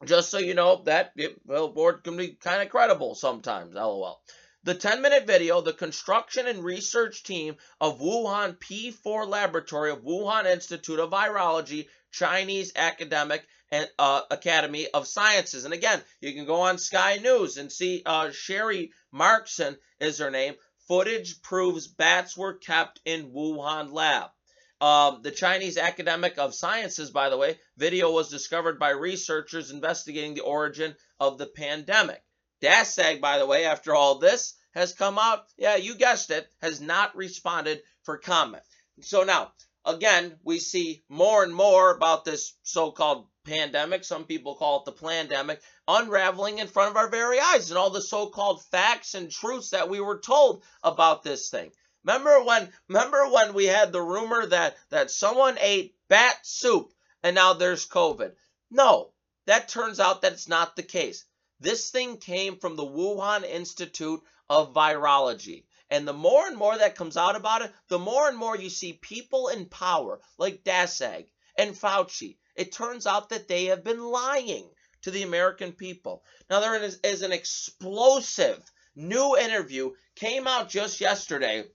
just 0.03 0.29
so 0.29 0.39
you 0.39 0.55
know 0.55 0.83
that 0.87 1.13
it, 1.15 1.47
Billboard 1.47 2.03
can 2.03 2.17
be 2.17 2.33
kind 2.33 2.61
of 2.61 2.67
credible 2.67 3.15
sometimes, 3.15 3.75
lol. 3.75 4.21
The 4.63 4.75
10 4.75 5.01
minute 5.01 5.25
video, 5.25 5.61
the 5.61 5.71
construction 5.71 6.47
and 6.47 6.65
research 6.65 7.23
team 7.23 7.55
of 7.79 8.01
Wuhan 8.01 8.57
P4 8.57 9.25
Laboratory 9.25 9.91
of 9.91 10.03
Wuhan 10.03 10.47
Institute 10.47 10.99
of 10.99 11.11
Virology, 11.11 11.87
Chinese 12.11 12.73
Academic 12.75 13.47
and 13.73 13.89
uh, 13.97 14.21
Academy 14.29 14.87
of 14.93 15.07
Sciences. 15.07 15.65
And 15.65 15.73
again, 15.73 15.99
you 16.21 16.31
can 16.33 16.45
go 16.45 16.61
on 16.61 16.77
Sky 16.77 17.17
News 17.17 17.57
and 17.57 17.71
see 17.71 18.03
uh, 18.05 18.27
Sharri 18.27 18.91
Markson 19.11 19.75
is 19.99 20.19
her 20.19 20.29
name. 20.29 20.53
Footage 20.87 21.41
proves 21.41 21.87
bats 21.87 22.37
were 22.37 22.53
kept 22.53 22.99
in 23.03 23.31
Wuhan 23.31 23.91
lab. 23.91 24.29
Um, 24.79 25.23
the 25.23 25.31
Chinese 25.31 25.79
Academic 25.79 26.37
of 26.37 26.53
Sciences, 26.53 27.09
by 27.09 27.29
the 27.29 27.37
way, 27.37 27.57
video 27.75 28.11
was 28.11 28.29
discovered 28.29 28.77
by 28.77 28.91
researchers 28.91 29.71
investigating 29.71 30.35
the 30.35 30.41
origin 30.41 30.95
of 31.19 31.39
the 31.39 31.47
pandemic. 31.47 32.21
Daszak, 32.61 33.21
by 33.21 33.39
the 33.39 33.47
way, 33.47 33.65
after 33.65 33.95
all 33.95 34.19
this 34.19 34.53
has 34.75 34.93
come 34.93 35.17
out, 35.17 35.45
yeah, 35.57 35.77
you 35.77 35.95
guessed 35.95 36.29
it, 36.29 36.47
has 36.61 36.79
not 36.79 37.15
responded 37.15 37.81
for 38.03 38.19
comment. 38.19 38.63
So 39.01 39.23
now, 39.23 39.51
again, 39.83 40.37
we 40.43 40.59
see 40.59 41.03
more 41.09 41.43
and 41.43 41.55
more 41.55 41.95
about 41.95 42.23
this 42.23 42.53
so-called 42.61 43.25
pandemic, 43.43 44.03
some 44.03 44.25
people 44.25 44.55
call 44.55 44.79
it 44.79 44.85
the 44.85 44.91
pandemic, 44.91 45.61
unraveling 45.87 46.59
in 46.59 46.67
front 46.67 46.91
of 46.91 46.97
our 46.97 47.09
very 47.09 47.39
eyes 47.39 47.69
and 47.69 47.77
all 47.77 47.89
the 47.89 48.01
so-called 48.01 48.63
facts 48.65 49.13
and 49.15 49.29
truths 49.29 49.71
that 49.71 49.89
we 49.89 49.99
were 49.99 50.19
told 50.19 50.63
about 50.81 51.23
this 51.23 51.49
thing. 51.49 51.71
Remember 52.05 52.43
when 52.43 52.71
remember 52.87 53.29
when 53.29 53.53
we 53.53 53.65
had 53.65 53.91
the 53.91 54.01
rumor 54.01 54.45
that 54.45 54.77
that 54.89 55.11
someone 55.11 55.57
ate 55.59 55.95
bat 56.09 56.37
soup 56.43 56.93
and 57.21 57.35
now 57.35 57.53
there's 57.53 57.87
COVID? 57.87 58.33
No, 58.71 59.13
that 59.45 59.67
turns 59.67 59.99
out 59.99 60.21
that 60.21 60.33
it's 60.33 60.47
not 60.47 60.75
the 60.75 60.83
case. 60.83 61.25
This 61.59 61.91
thing 61.91 62.17
came 62.17 62.57
from 62.57 62.75
the 62.75 62.85
Wuhan 62.85 63.43
Institute 63.43 64.21
of 64.49 64.73
Virology. 64.73 65.65
And 65.89 66.07
the 66.07 66.13
more 66.13 66.47
and 66.47 66.57
more 66.57 66.77
that 66.77 66.95
comes 66.95 67.17
out 67.17 67.35
about 67.35 67.61
it, 67.61 67.71
the 67.87 67.99
more 67.99 68.27
and 68.27 68.37
more 68.37 68.57
you 68.57 68.69
see 68.69 68.93
people 68.93 69.49
in 69.49 69.67
power 69.67 70.19
like 70.37 70.63
Daszak 70.63 71.27
and 71.57 71.75
Fauci. 71.75 72.37
It 72.55 72.71
turns 72.71 73.07
out 73.07 73.29
that 73.29 73.47
they 73.47 73.65
have 73.65 73.83
been 73.83 74.03
lying 74.03 74.69
to 75.01 75.11
the 75.11 75.23
American 75.23 75.73
people. 75.73 76.23
Now, 76.49 76.59
there 76.59 76.75
is, 76.75 76.99
is 77.03 77.21
an 77.21 77.31
explosive 77.31 78.61
new 78.95 79.37
interview 79.37 79.91
came 80.15 80.47
out 80.47 80.69
just 80.69 81.01
yesterday. 81.01 81.65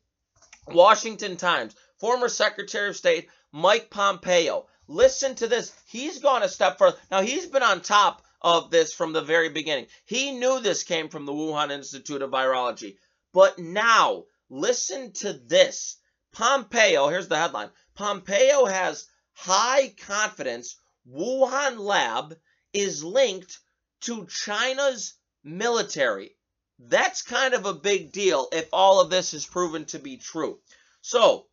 Washington 0.69 1.37
Times, 1.37 1.75
former 1.99 2.29
Secretary 2.29 2.89
of 2.89 2.97
State 2.97 3.29
Mike 3.53 3.91
Pompeo. 3.91 4.67
Listen 4.87 5.35
to 5.37 5.47
this. 5.47 5.73
He's 5.87 6.21
gone 6.21 6.43
a 6.43 6.49
step 6.49 6.79
further. 6.79 6.97
Now, 7.11 7.23
he's 7.23 7.47
been 7.47 7.63
on 7.63 7.81
top 7.81 8.23
of 8.41 8.71
this 8.71 8.93
from 8.93 9.13
the 9.13 9.23
very 9.23 9.49
beginning. 9.49 9.87
He 10.05 10.33
knew 10.33 10.61
this 10.61 10.85
came 10.85 11.09
from 11.09 11.27
the 11.27 11.33
Wuhan 11.33 11.71
Institute 11.71 12.23
of 12.23 12.31
Virology. 12.31 12.97
But 13.33 13.59
now, 13.59 14.25
listen 14.49 15.13
to 15.15 15.33
this. 15.33 15.97
Pompeo, 16.33 17.09
here's 17.09 17.29
the 17.29 17.37
headline 17.37 17.71
Pompeo 17.95 18.67
has 18.67 19.07
high 19.39 19.95
confidence 20.01 20.75
Wuhan 21.09 21.79
lab 21.79 22.37
is 22.73 23.05
linked 23.05 23.61
to 24.01 24.27
China's 24.27 25.15
military. 25.45 26.37
That's 26.81 27.23
kind 27.23 27.55
of 27.55 27.65
a 27.65 27.73
big 27.73 28.11
deal 28.11 28.49
if 28.51 28.69
all 28.73 29.01
of 29.01 29.11
this 29.11 29.35
is 29.35 29.47
proven 29.47 29.85
to 29.87 30.01
be 30.01 30.17
true. 30.17 30.61
So, 31.03 31.47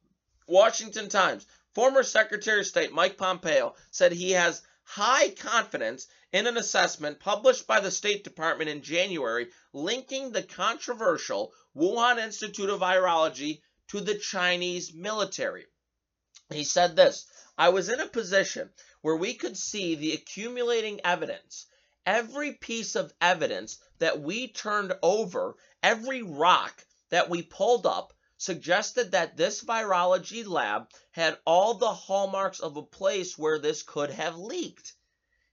Washington 0.48 1.10
Times, 1.10 1.46
former 1.76 2.02
Secretary 2.02 2.62
of 2.62 2.66
State 2.66 2.92
Mike 2.92 3.18
Pompeo 3.18 3.76
said 3.92 4.12
he 4.12 4.32
has 4.32 4.64
high 4.84 5.30
confidence 5.30 6.08
in 6.34 6.48
an 6.48 6.58
assessment 6.58 7.20
published 7.20 7.68
by 7.68 7.82
the 7.82 7.92
State 7.92 8.24
Department 8.24 8.70
in 8.70 8.82
January 8.82 9.52
linking 9.74 10.32
the 10.32 10.44
controversial 10.44 11.54
Wuhan 11.78 12.18
Institute 12.18 12.72
of 12.72 12.80
Virology 12.80 13.62
to 13.90 14.02
the 14.02 14.18
Chinese 14.18 14.92
military. 14.92 15.68
He 16.52 16.64
said 16.64 16.96
this 16.96 17.28
I 17.58 17.70
was 17.70 17.88
in 17.88 18.02
a 18.02 18.08
position 18.08 18.70
where 19.02 19.16
we 19.16 19.34
could 19.34 19.58
see 19.58 19.96
the 19.96 20.12
accumulating 20.12 21.00
evidence. 21.06 21.68
Every 22.06 22.54
piece 22.54 22.96
of 22.96 23.14
evidence 23.22 23.78
that 24.00 24.20
we 24.20 24.50
turned 24.50 24.94
over, 25.02 25.56
every 25.82 26.22
rock 26.22 26.86
that 27.10 27.30
we 27.30 27.42
pulled 27.44 27.86
up, 27.86 28.14
suggested 28.38 29.12
that 29.12 29.38
this 29.38 29.64
virology 29.64 30.46
lab 30.46 30.90
had 31.12 31.40
all 31.46 31.76
the 31.76 31.94
hallmarks 31.94 32.60
of 32.60 32.76
a 32.76 32.84
place 32.84 33.38
where 33.38 33.58
this 33.58 33.84
could 33.84 34.10
have 34.10 34.38
leaked. 34.38 34.94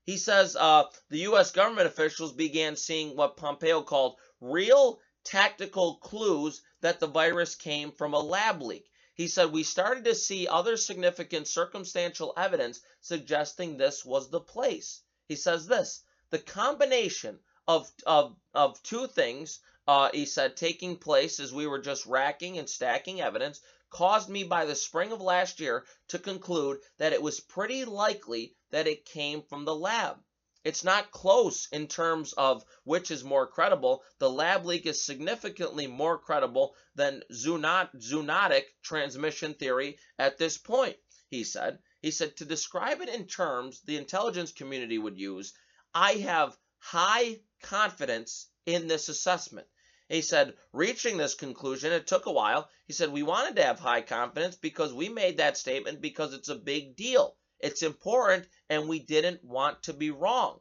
He 0.02 0.16
says 0.16 0.56
uh, 0.56 0.84
the 1.08 1.20
U.S. 1.20 1.52
government 1.52 1.86
officials 1.86 2.32
began 2.32 2.74
seeing 2.74 3.16
what 3.16 3.36
Pompeo 3.36 3.82
called 3.82 4.16
real 4.40 5.00
tactical 5.22 5.96
clues 5.98 6.62
that 6.80 6.98
the 6.98 7.06
virus 7.06 7.54
came 7.54 7.92
from 7.92 8.12
a 8.12 8.18
lab 8.18 8.60
leak. 8.60 8.90
He 9.14 9.28
said 9.28 9.52
we 9.52 9.62
started 9.62 10.04
to 10.04 10.14
see 10.14 10.48
other 10.48 10.78
significant 10.78 11.46
circumstantial 11.46 12.32
evidence 12.34 12.80
suggesting 13.02 13.76
this 13.76 14.06
was 14.06 14.30
the 14.30 14.40
place. 14.40 15.02
He 15.28 15.36
says 15.36 15.66
this 15.66 16.02
the 16.30 16.38
combination 16.38 17.38
of, 17.68 17.92
of, 18.06 18.34
of 18.54 18.82
two 18.82 19.06
things, 19.06 19.60
uh, 19.86 20.10
he 20.12 20.24
said, 20.24 20.56
taking 20.56 20.96
place 20.96 21.40
as 21.40 21.52
we 21.52 21.66
were 21.66 21.78
just 21.78 22.06
racking 22.06 22.58
and 22.58 22.70
stacking 22.70 23.20
evidence, 23.20 23.60
caused 23.90 24.30
me 24.30 24.44
by 24.44 24.64
the 24.64 24.74
spring 24.74 25.12
of 25.12 25.20
last 25.20 25.60
year 25.60 25.84
to 26.08 26.18
conclude 26.18 26.80
that 26.96 27.12
it 27.12 27.20
was 27.20 27.38
pretty 27.38 27.84
likely 27.84 28.56
that 28.70 28.86
it 28.86 29.04
came 29.04 29.42
from 29.42 29.66
the 29.66 29.76
lab. 29.76 30.24
It's 30.64 30.84
not 30.84 31.10
close 31.10 31.66
in 31.72 31.88
terms 31.88 32.32
of 32.34 32.64
which 32.84 33.10
is 33.10 33.24
more 33.24 33.48
credible. 33.48 34.04
The 34.18 34.30
lab 34.30 34.64
leak 34.64 34.86
is 34.86 35.04
significantly 35.04 35.88
more 35.88 36.18
credible 36.18 36.76
than 36.94 37.24
zoonotic 37.32 38.64
transmission 38.82 39.54
theory 39.54 39.98
at 40.18 40.38
this 40.38 40.58
point, 40.58 40.96
he 41.28 41.42
said. 41.42 41.80
He 42.00 42.12
said, 42.12 42.36
to 42.36 42.44
describe 42.44 43.00
it 43.00 43.08
in 43.08 43.26
terms 43.26 43.80
the 43.80 43.96
intelligence 43.96 44.52
community 44.52 44.98
would 44.98 45.18
use, 45.18 45.52
I 45.94 46.12
have 46.14 46.56
high 46.78 47.40
confidence 47.62 48.48
in 48.64 48.86
this 48.86 49.08
assessment. 49.08 49.66
He 50.08 50.22
said, 50.22 50.54
reaching 50.72 51.16
this 51.16 51.34
conclusion, 51.34 51.92
it 51.92 52.06
took 52.06 52.26
a 52.26 52.32
while. 52.32 52.68
He 52.86 52.92
said, 52.92 53.10
we 53.10 53.22
wanted 53.22 53.56
to 53.56 53.64
have 53.64 53.80
high 53.80 54.02
confidence 54.02 54.56
because 54.56 54.92
we 54.92 55.08
made 55.08 55.38
that 55.38 55.56
statement 55.56 56.00
because 56.00 56.34
it's 56.34 56.50
a 56.50 56.54
big 56.54 56.96
deal. 56.96 57.36
It's 57.62 57.82
important 57.82 58.48
and 58.68 58.88
we 58.88 58.98
didn't 58.98 59.44
want 59.44 59.84
to 59.84 59.92
be 59.92 60.10
wrong. 60.10 60.60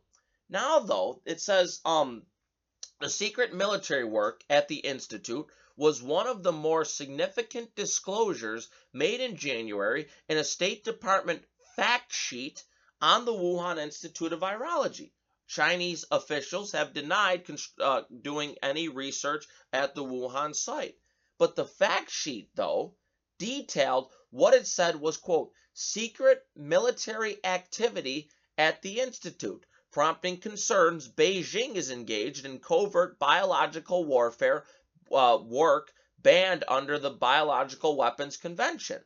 Now, 0.50 0.80
though, 0.80 1.22
it 1.26 1.42
says 1.42 1.82
um, 1.84 2.26
the 3.00 3.10
secret 3.10 3.54
military 3.54 4.04
work 4.04 4.44
at 4.50 4.68
the 4.68 4.78
Institute 4.78 5.48
was 5.76 6.04
one 6.04 6.28
of 6.28 6.44
the 6.44 6.52
more 6.52 6.86
significant 6.86 7.74
disclosures 7.76 8.70
made 8.94 9.20
in 9.20 9.36
January 9.36 10.08
in 10.30 10.38
a 10.38 10.44
State 10.44 10.84
Department 10.84 11.44
fact 11.76 12.14
sheet 12.14 12.64
on 13.02 13.26
the 13.26 13.34
Wuhan 13.34 13.80
Institute 13.80 14.34
of 14.34 14.42
Virology. 14.42 15.12
Chinese 15.48 16.06
officials 16.12 16.74
have 16.74 16.94
denied 16.94 17.50
uh, 17.80 18.04
doing 18.22 18.56
any 18.62 18.88
research 18.90 19.48
at 19.74 19.96
the 19.96 20.04
Wuhan 20.04 20.56
site. 20.56 20.96
But 21.38 21.56
the 21.56 21.66
fact 21.66 22.12
sheet, 22.12 22.52
though, 22.56 22.96
detailed 23.42 24.12
what 24.30 24.54
it 24.54 24.68
said 24.68 24.96
was, 24.96 25.18
quote, 25.18 25.52
secret 25.74 26.46
military 26.56 27.44
activity 27.44 28.30
at 28.56 28.84
the 28.84 29.00
Institute, 29.00 29.66
prompting 29.92 30.38
concerns 30.38 31.10
Beijing 31.10 31.74
is 31.74 31.90
engaged 31.90 32.46
in 32.46 32.60
covert 32.60 33.18
biological 33.18 34.06
warfare 34.06 34.64
uh, 35.12 35.40
work 35.44 35.92
banned 36.20 36.64
under 36.68 37.00
the 37.00 37.10
Biological 37.10 37.98
Weapons 37.98 38.38
Convention. 38.38 39.04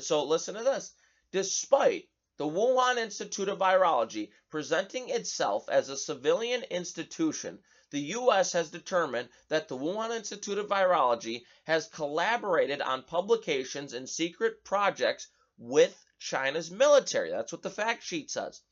So 0.00 0.24
listen 0.24 0.56
to 0.56 0.64
this. 0.64 0.92
Despite 1.30 2.08
the 2.40 2.46
Wuhan 2.46 2.96
Institute 2.96 3.50
of 3.50 3.58
Virology, 3.58 4.30
presenting 4.48 5.10
itself 5.10 5.68
as 5.68 5.90
a 5.90 5.96
civilian 5.98 6.62
institution, 6.70 7.58
the 7.90 8.00
U.S. 8.16 8.52
has 8.52 8.70
determined 8.70 9.28
that 9.48 9.68
the 9.68 9.76
Wuhan 9.76 10.16
Institute 10.16 10.56
of 10.56 10.66
Virology 10.68 11.44
has 11.64 11.88
collaborated 11.88 12.80
on 12.80 13.02
publications 13.02 13.92
and 13.92 14.08
secret 14.08 14.64
projects 14.64 15.28
with 15.58 15.94
China's 16.18 16.70
military. 16.70 17.28
That's 17.28 17.52
what 17.52 17.60
the 17.60 17.68
fact 17.68 18.04
sheet 18.04 18.30
says. 18.30 18.62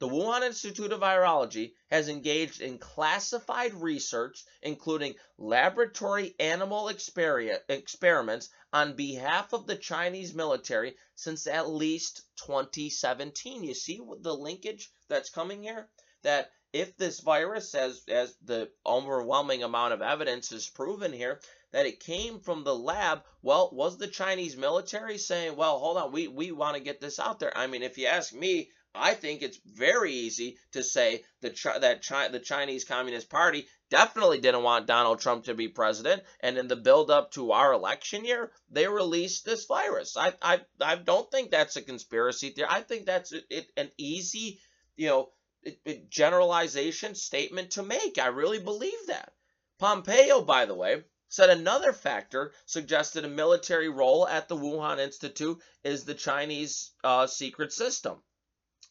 The 0.00 0.08
Wuhan 0.08 0.42
Institute 0.42 0.92
of 0.92 1.00
Virology 1.00 1.74
has 1.90 2.08
engaged 2.08 2.60
in 2.60 2.78
classified 2.78 3.74
research, 3.74 4.44
including 4.62 5.16
laboratory 5.36 6.36
animal 6.38 6.88
experiments 6.88 8.48
on 8.72 8.94
behalf 8.94 9.52
of 9.52 9.66
the 9.66 9.74
Chinese 9.74 10.32
military 10.34 10.96
since 11.16 11.48
at 11.48 11.68
least 11.68 12.22
2017. 12.36 13.64
You 13.64 13.74
see 13.74 14.00
the 14.20 14.36
linkage 14.36 14.88
that's 15.08 15.30
coming 15.30 15.64
here? 15.64 15.88
That 16.22 16.52
if 16.72 16.96
this 16.96 17.18
virus, 17.18 17.74
as, 17.74 18.04
as 18.06 18.36
the 18.36 18.70
overwhelming 18.86 19.64
amount 19.64 19.94
of 19.94 20.02
evidence 20.02 20.52
is 20.52 20.70
proven 20.70 21.12
here, 21.12 21.40
that 21.72 21.86
it 21.86 21.98
came 21.98 22.38
from 22.38 22.62
the 22.62 22.74
lab, 22.74 23.24
well, 23.42 23.70
was 23.72 23.98
the 23.98 24.06
Chinese 24.06 24.56
military 24.56 25.18
saying, 25.18 25.56
well, 25.56 25.80
hold 25.80 25.96
on, 25.96 26.12
we, 26.12 26.28
we 26.28 26.52
want 26.52 26.76
to 26.76 26.82
get 26.82 27.00
this 27.00 27.18
out 27.18 27.40
there? 27.40 27.56
I 27.56 27.66
mean, 27.66 27.82
if 27.82 27.98
you 27.98 28.06
ask 28.06 28.32
me, 28.32 28.70
I 28.94 29.14
think 29.14 29.42
it's 29.42 29.60
very 29.64 30.12
easy 30.12 30.58
to 30.72 30.82
say 30.82 31.24
that 31.42 31.56
that 31.80 32.06
Chi- 32.06 32.28
the 32.28 32.40
Chinese 32.40 32.84
Communist 32.84 33.28
Party 33.28 33.68
definitely 33.90 34.40
didn't 34.40 34.62
want 34.62 34.86
Donald 34.86 35.20
Trump 35.20 35.44
to 35.44 35.54
be 35.54 35.68
president, 35.68 36.22
and 36.40 36.58
in 36.58 36.68
the 36.68 36.76
build-up 36.76 37.30
to 37.32 37.52
our 37.52 37.72
election 37.72 38.24
year, 38.24 38.50
they 38.70 38.88
released 38.88 39.44
this 39.44 39.66
virus. 39.66 40.16
I 40.16 40.34
I, 40.42 40.60
I 40.80 40.96
don't 40.96 41.30
think 41.30 41.50
that's 41.50 41.76
a 41.76 41.82
conspiracy 41.82 42.50
theory. 42.50 42.68
I 42.70 42.80
think 42.80 43.06
that's 43.06 43.32
it, 43.32 43.70
an 43.76 43.90
easy, 43.98 44.60
you 44.96 45.08
know, 45.08 45.32
it, 45.62 46.10
generalization 46.10 47.14
statement 47.14 47.72
to 47.72 47.82
make. 47.82 48.18
I 48.18 48.28
really 48.28 48.58
believe 48.58 49.06
that. 49.08 49.32
Pompeo, 49.78 50.42
by 50.42 50.64
the 50.64 50.74
way, 50.74 51.04
said 51.28 51.50
another 51.50 51.92
factor 51.92 52.52
suggested 52.64 53.24
a 53.24 53.28
military 53.28 53.88
role 53.88 54.26
at 54.26 54.48
the 54.48 54.56
Wuhan 54.56 54.98
Institute 54.98 55.60
is 55.84 56.04
the 56.04 56.14
Chinese 56.14 56.90
uh, 57.04 57.26
secret 57.26 57.72
system. 57.72 58.22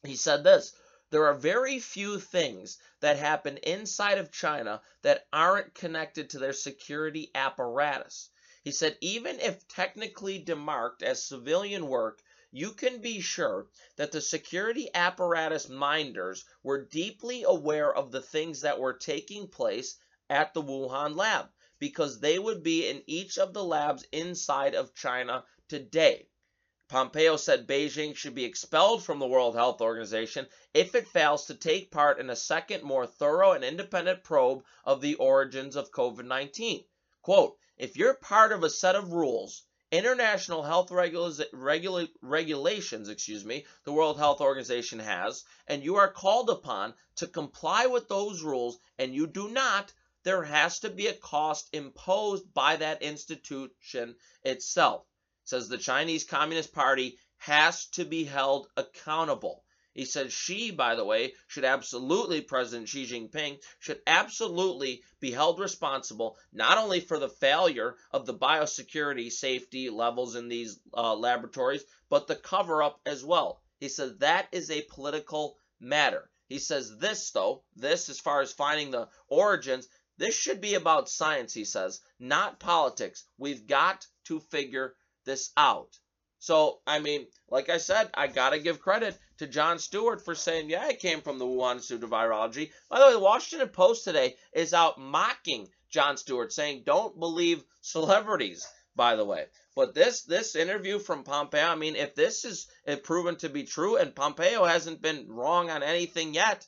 He 0.04 0.16
said 0.16 0.44
this 0.44 0.74
there 1.10 1.26
are 1.26 1.34
very 1.34 1.80
few 1.80 2.20
things 2.20 2.78
that 3.00 3.18
happen 3.18 3.58
inside 3.58 4.18
of 4.18 4.32
China 4.32 4.82
that 5.02 5.26
aren't 5.32 5.74
connected 5.74 6.30
to 6.30 6.40
their 6.40 6.54
security 6.54 7.32
apparatus. 7.34 8.30
He 8.64 8.72
said, 8.72 8.98
even 9.00 9.40
if 9.40 9.68
technically 9.70 10.44
demarked 10.44 11.02
as 11.02 11.24
civilian 11.24 11.88
work, 11.88 12.22
you 12.52 12.74
can 12.74 13.00
be 13.00 13.22
sure 13.22 13.68
that 13.96 14.12
the 14.12 14.20
security 14.20 14.90
apparatus 14.94 15.70
minders 15.70 16.44
were 16.64 16.86
deeply 16.86 17.44
aware 17.44 17.94
of 17.94 18.12
the 18.12 18.22
things 18.22 18.62
that 18.62 18.80
were 18.80 18.94
taking 18.94 19.48
place 19.48 19.98
at 20.30 20.54
the 20.54 20.62
Wuhan 20.62 21.16
lab 21.16 21.50
because 21.80 22.20
they 22.20 22.38
would 22.38 22.64
be 22.64 22.88
in 22.90 23.02
each 23.08 23.38
of 23.38 23.54
the 23.54 23.64
labs 23.64 24.04
inside 24.12 24.76
of 24.76 24.94
China 24.94 25.46
today. 25.70 26.27
Pompeo 26.90 27.36
said 27.36 27.68
Beijing 27.68 28.16
should 28.16 28.34
be 28.34 28.46
expelled 28.46 29.04
from 29.04 29.20
the 29.20 29.28
World 29.28 29.56
Health 29.56 29.82
Organization 29.82 30.48
if 30.74 30.96
it 30.96 31.08
fails 31.10 31.46
to 31.46 31.54
take 31.54 31.92
part 31.92 32.18
in 32.18 32.30
a 32.30 32.36
second, 32.36 32.82
more 32.82 33.06
thorough 33.06 33.52
and 33.52 33.66
independent 33.66 34.24
probe 34.24 34.64
of 34.86 35.02
the 35.02 35.16
origins 35.16 35.76
of 35.76 35.92
COVID 35.92 36.24
19. 36.24 36.86
Quote, 37.22 37.58
if 37.76 37.98
you're 37.98 38.14
part 38.14 38.54
of 38.54 38.64
a 38.64 38.70
set 38.70 38.96
of 38.96 39.12
rules 39.12 39.64
international 39.92 40.64
health 40.64 40.90
regula- 40.92 41.46
regula- 41.52 42.08
regulations, 42.22 43.10
excuse 43.10 43.44
me, 43.44 43.66
the 43.84 43.92
World 43.92 44.18
Health 44.18 44.40
Organization 44.40 45.00
has, 45.00 45.44
and 45.68 45.84
you 45.84 45.96
are 45.98 46.12
called 46.12 46.50
upon 46.50 46.94
to 47.16 47.28
comply 47.28 47.86
with 47.86 48.08
those 48.08 48.42
rules, 48.42 48.80
and 48.98 49.14
you 49.14 49.28
do 49.28 49.50
not, 49.50 49.94
there 50.24 50.44
has 50.44 50.80
to 50.80 50.90
be 50.90 51.08
a 51.08 51.14
cost 51.14 51.68
imposed 51.74 52.54
by 52.54 52.76
that 52.78 53.02
institution 53.02 54.16
itself. 54.44 55.06
Says 55.48 55.70
the 55.70 55.78
Chinese 55.78 56.26
Communist 56.26 56.74
Party 56.74 57.18
has 57.38 57.86
to 57.92 58.04
be 58.04 58.26
held 58.26 58.68
accountable. 58.76 59.64
He 59.94 60.04
said 60.04 60.30
Xi, 60.30 60.72
by 60.72 60.96
the 60.96 61.06
way, 61.06 61.36
should 61.48 61.64
absolutely, 61.64 62.42
President 62.42 62.90
Xi 62.90 63.06
Jinping, 63.06 63.62
should 63.80 64.02
absolutely 64.06 65.04
be 65.22 65.32
held 65.32 65.62
responsible 65.62 66.38
not 66.52 66.78
only 66.78 67.00
for 67.00 67.18
the 67.18 67.30
failure 67.30 67.96
of 68.12 68.26
the 68.26 68.34
biosecurity 68.34 69.32
safety 69.32 69.90
levels 69.90 70.36
in 70.36 70.50
these 70.50 70.82
uh, 70.94 71.16
laboratories, 71.16 71.86
but 72.10 72.28
the 72.28 72.36
cover 72.36 72.84
up 72.84 73.00
as 73.06 73.24
well. 73.24 73.62
He 73.80 73.88
said 73.88 74.20
that 74.20 74.50
is 74.52 74.70
a 74.70 74.82
political 74.82 75.58
matter. 75.80 76.30
He 76.50 76.60
says 76.60 76.98
this, 76.98 77.32
though, 77.32 77.64
this 77.74 78.10
as 78.10 78.20
far 78.20 78.42
as 78.42 78.52
finding 78.52 78.92
the 78.92 79.08
origins, 79.30 79.88
this 80.18 80.36
should 80.36 80.60
be 80.60 80.74
about 80.74 81.08
science, 81.08 81.54
he 81.54 81.64
says, 81.64 82.02
not 82.20 82.60
politics. 82.60 83.24
We've 83.38 83.66
got 83.66 84.06
to 84.26 84.42
figure 84.42 84.94
this 85.28 85.52
out. 85.56 86.00
So, 86.40 86.80
I 86.88 87.00
mean, 87.00 87.28
like 87.50 87.70
I 87.70 87.78
said, 87.78 88.10
I 88.14 88.28
got 88.28 88.52
to 88.52 88.60
give 88.60 88.82
credit 88.82 89.18
to 89.38 89.48
Jon 89.48 89.78
Stewart 89.80 90.24
for 90.24 90.34
saying, 90.34 90.70
yeah, 90.70 90.88
it 90.88 91.00
came 91.00 91.22
from 91.22 91.38
the 91.38 91.46
Wuhan 91.46 91.76
Institute 91.76 92.04
of 92.04 92.10
Virology. 92.10 92.72
By 92.90 93.00
the 93.00 93.06
way, 93.06 93.14
the 93.14 93.20
Washington 93.20 93.70
Post 93.70 94.04
today 94.04 94.36
is 94.54 94.74
out 94.74 95.00
mocking 95.00 95.68
Jon 95.90 96.18
Stewart, 96.18 96.54
saying, 96.54 96.84
don't 96.86 97.20
believe 97.20 97.64
celebrities, 97.82 98.68
by 98.96 99.16
the 99.16 99.26
way. 99.26 99.46
But 99.76 99.94
this 99.94 100.24
this 100.24 100.56
interview 100.56 101.00
from 101.00 101.24
Pompeo, 101.24 101.68
I 101.68 101.76
mean, 101.76 101.96
if 101.96 102.16
this 102.16 102.46
is 102.46 102.68
proven 103.04 103.36
to 103.38 103.50
be 103.50 103.64
true, 103.64 103.98
and 103.98 104.16
Pompeo 104.16 104.64
hasn't 104.64 105.02
been 105.02 105.28
wrong 105.30 105.70
on 105.70 105.84
anything 105.84 106.34
yet, 106.34 106.68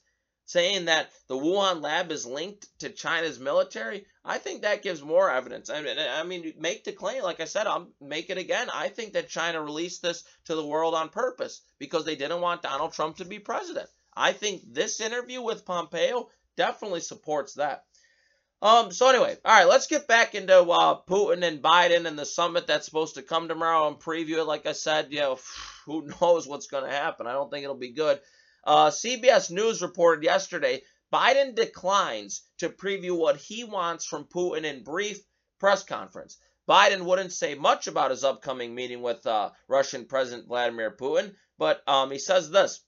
saying 0.50 0.86
that 0.86 1.12
the 1.28 1.36
Wuhan 1.36 1.80
lab 1.84 2.12
is 2.12 2.26
linked 2.26 2.68
to 2.80 2.90
China's 2.90 3.40
military, 3.40 4.08
I 4.26 4.40
think 4.40 4.64
that 4.64 4.82
gives 4.82 5.00
more 5.00 5.30
evidence. 5.30 5.70
I 5.70 5.84
mean, 5.84 5.96
I 6.00 6.24
mean, 6.24 6.54
make 6.58 6.84
the 6.84 6.92
claim, 6.92 7.22
like 7.22 7.40
I 7.40 7.46
said, 7.46 7.68
I'll 7.68 7.88
make 8.02 8.32
it 8.32 8.40
again. 8.40 8.68
I 8.74 8.90
think 8.90 9.14
that 9.14 9.30
China 9.30 9.62
released 9.62 10.02
this 10.02 10.24
to 10.46 10.56
the 10.56 10.66
world 10.66 10.96
on 10.96 11.10
purpose 11.10 11.62
because 11.78 12.04
they 12.04 12.16
didn't 12.16 12.42
want 12.42 12.64
Donald 12.64 12.94
Trump 12.94 13.18
to 13.18 13.26
be 13.26 13.38
president. 13.38 13.88
I 14.12 14.32
think 14.32 14.64
this 14.74 15.00
interview 15.00 15.40
with 15.44 15.66
Pompeo 15.66 16.30
definitely 16.58 17.02
supports 17.02 17.54
that. 17.54 17.84
Um, 18.60 18.92
so 18.92 19.08
anyway, 19.08 19.38
all 19.46 19.56
right, 19.56 19.70
let's 19.70 19.86
get 19.86 20.08
back 20.08 20.34
into 20.34 20.62
uh, 20.62 21.00
Putin 21.08 21.44
and 21.44 21.62
Biden 21.62 22.08
and 22.08 22.18
the 22.18 22.26
summit 22.26 22.66
that's 22.66 22.86
supposed 22.86 23.16
to 23.16 23.22
come 23.22 23.48
tomorrow 23.48 23.88
and 23.88 23.98
preview 23.98 24.40
it. 24.40 24.46
Like 24.46 24.66
I 24.66 24.72
said, 24.72 25.10
you 25.12 25.20
know, 25.20 25.38
who 25.86 26.10
knows 26.20 26.48
what's 26.48 26.66
going 26.66 26.86
to 26.86 26.98
happen? 26.98 27.28
I 27.28 27.34
don't 27.34 27.52
think 27.52 27.64
it'll 27.64 27.76
be 27.76 27.92
good. 27.92 28.20
Uh, 28.64 28.90
CBS 28.90 29.52
News 29.52 29.82
reported 29.82 30.24
yesterday 30.24 30.82
Biden 31.12 31.56
declines 31.56 32.44
to 32.60 32.70
preview 32.70 33.18
what 33.18 33.38
he 33.38 33.64
wants 33.64 34.06
from 34.06 34.26
Putin 34.26 34.64
in 34.64 34.84
brief 34.84 35.20
press 35.60 35.84
conference. 35.84 36.38
Biden 36.68 37.02
wouldn't 37.02 37.34
say 37.34 37.56
much 37.56 37.88
about 37.88 38.12
his 38.12 38.24
upcoming 38.24 38.76
meeting 38.76 39.02
with 39.02 39.26
uh, 39.26 39.50
Russian 39.68 40.06
President 40.06 40.48
Vladimir 40.48 40.96
Putin, 40.96 41.34
but 41.58 41.82
um, 41.88 42.12
he 42.12 42.20
says 42.20 42.52
this 42.52 42.84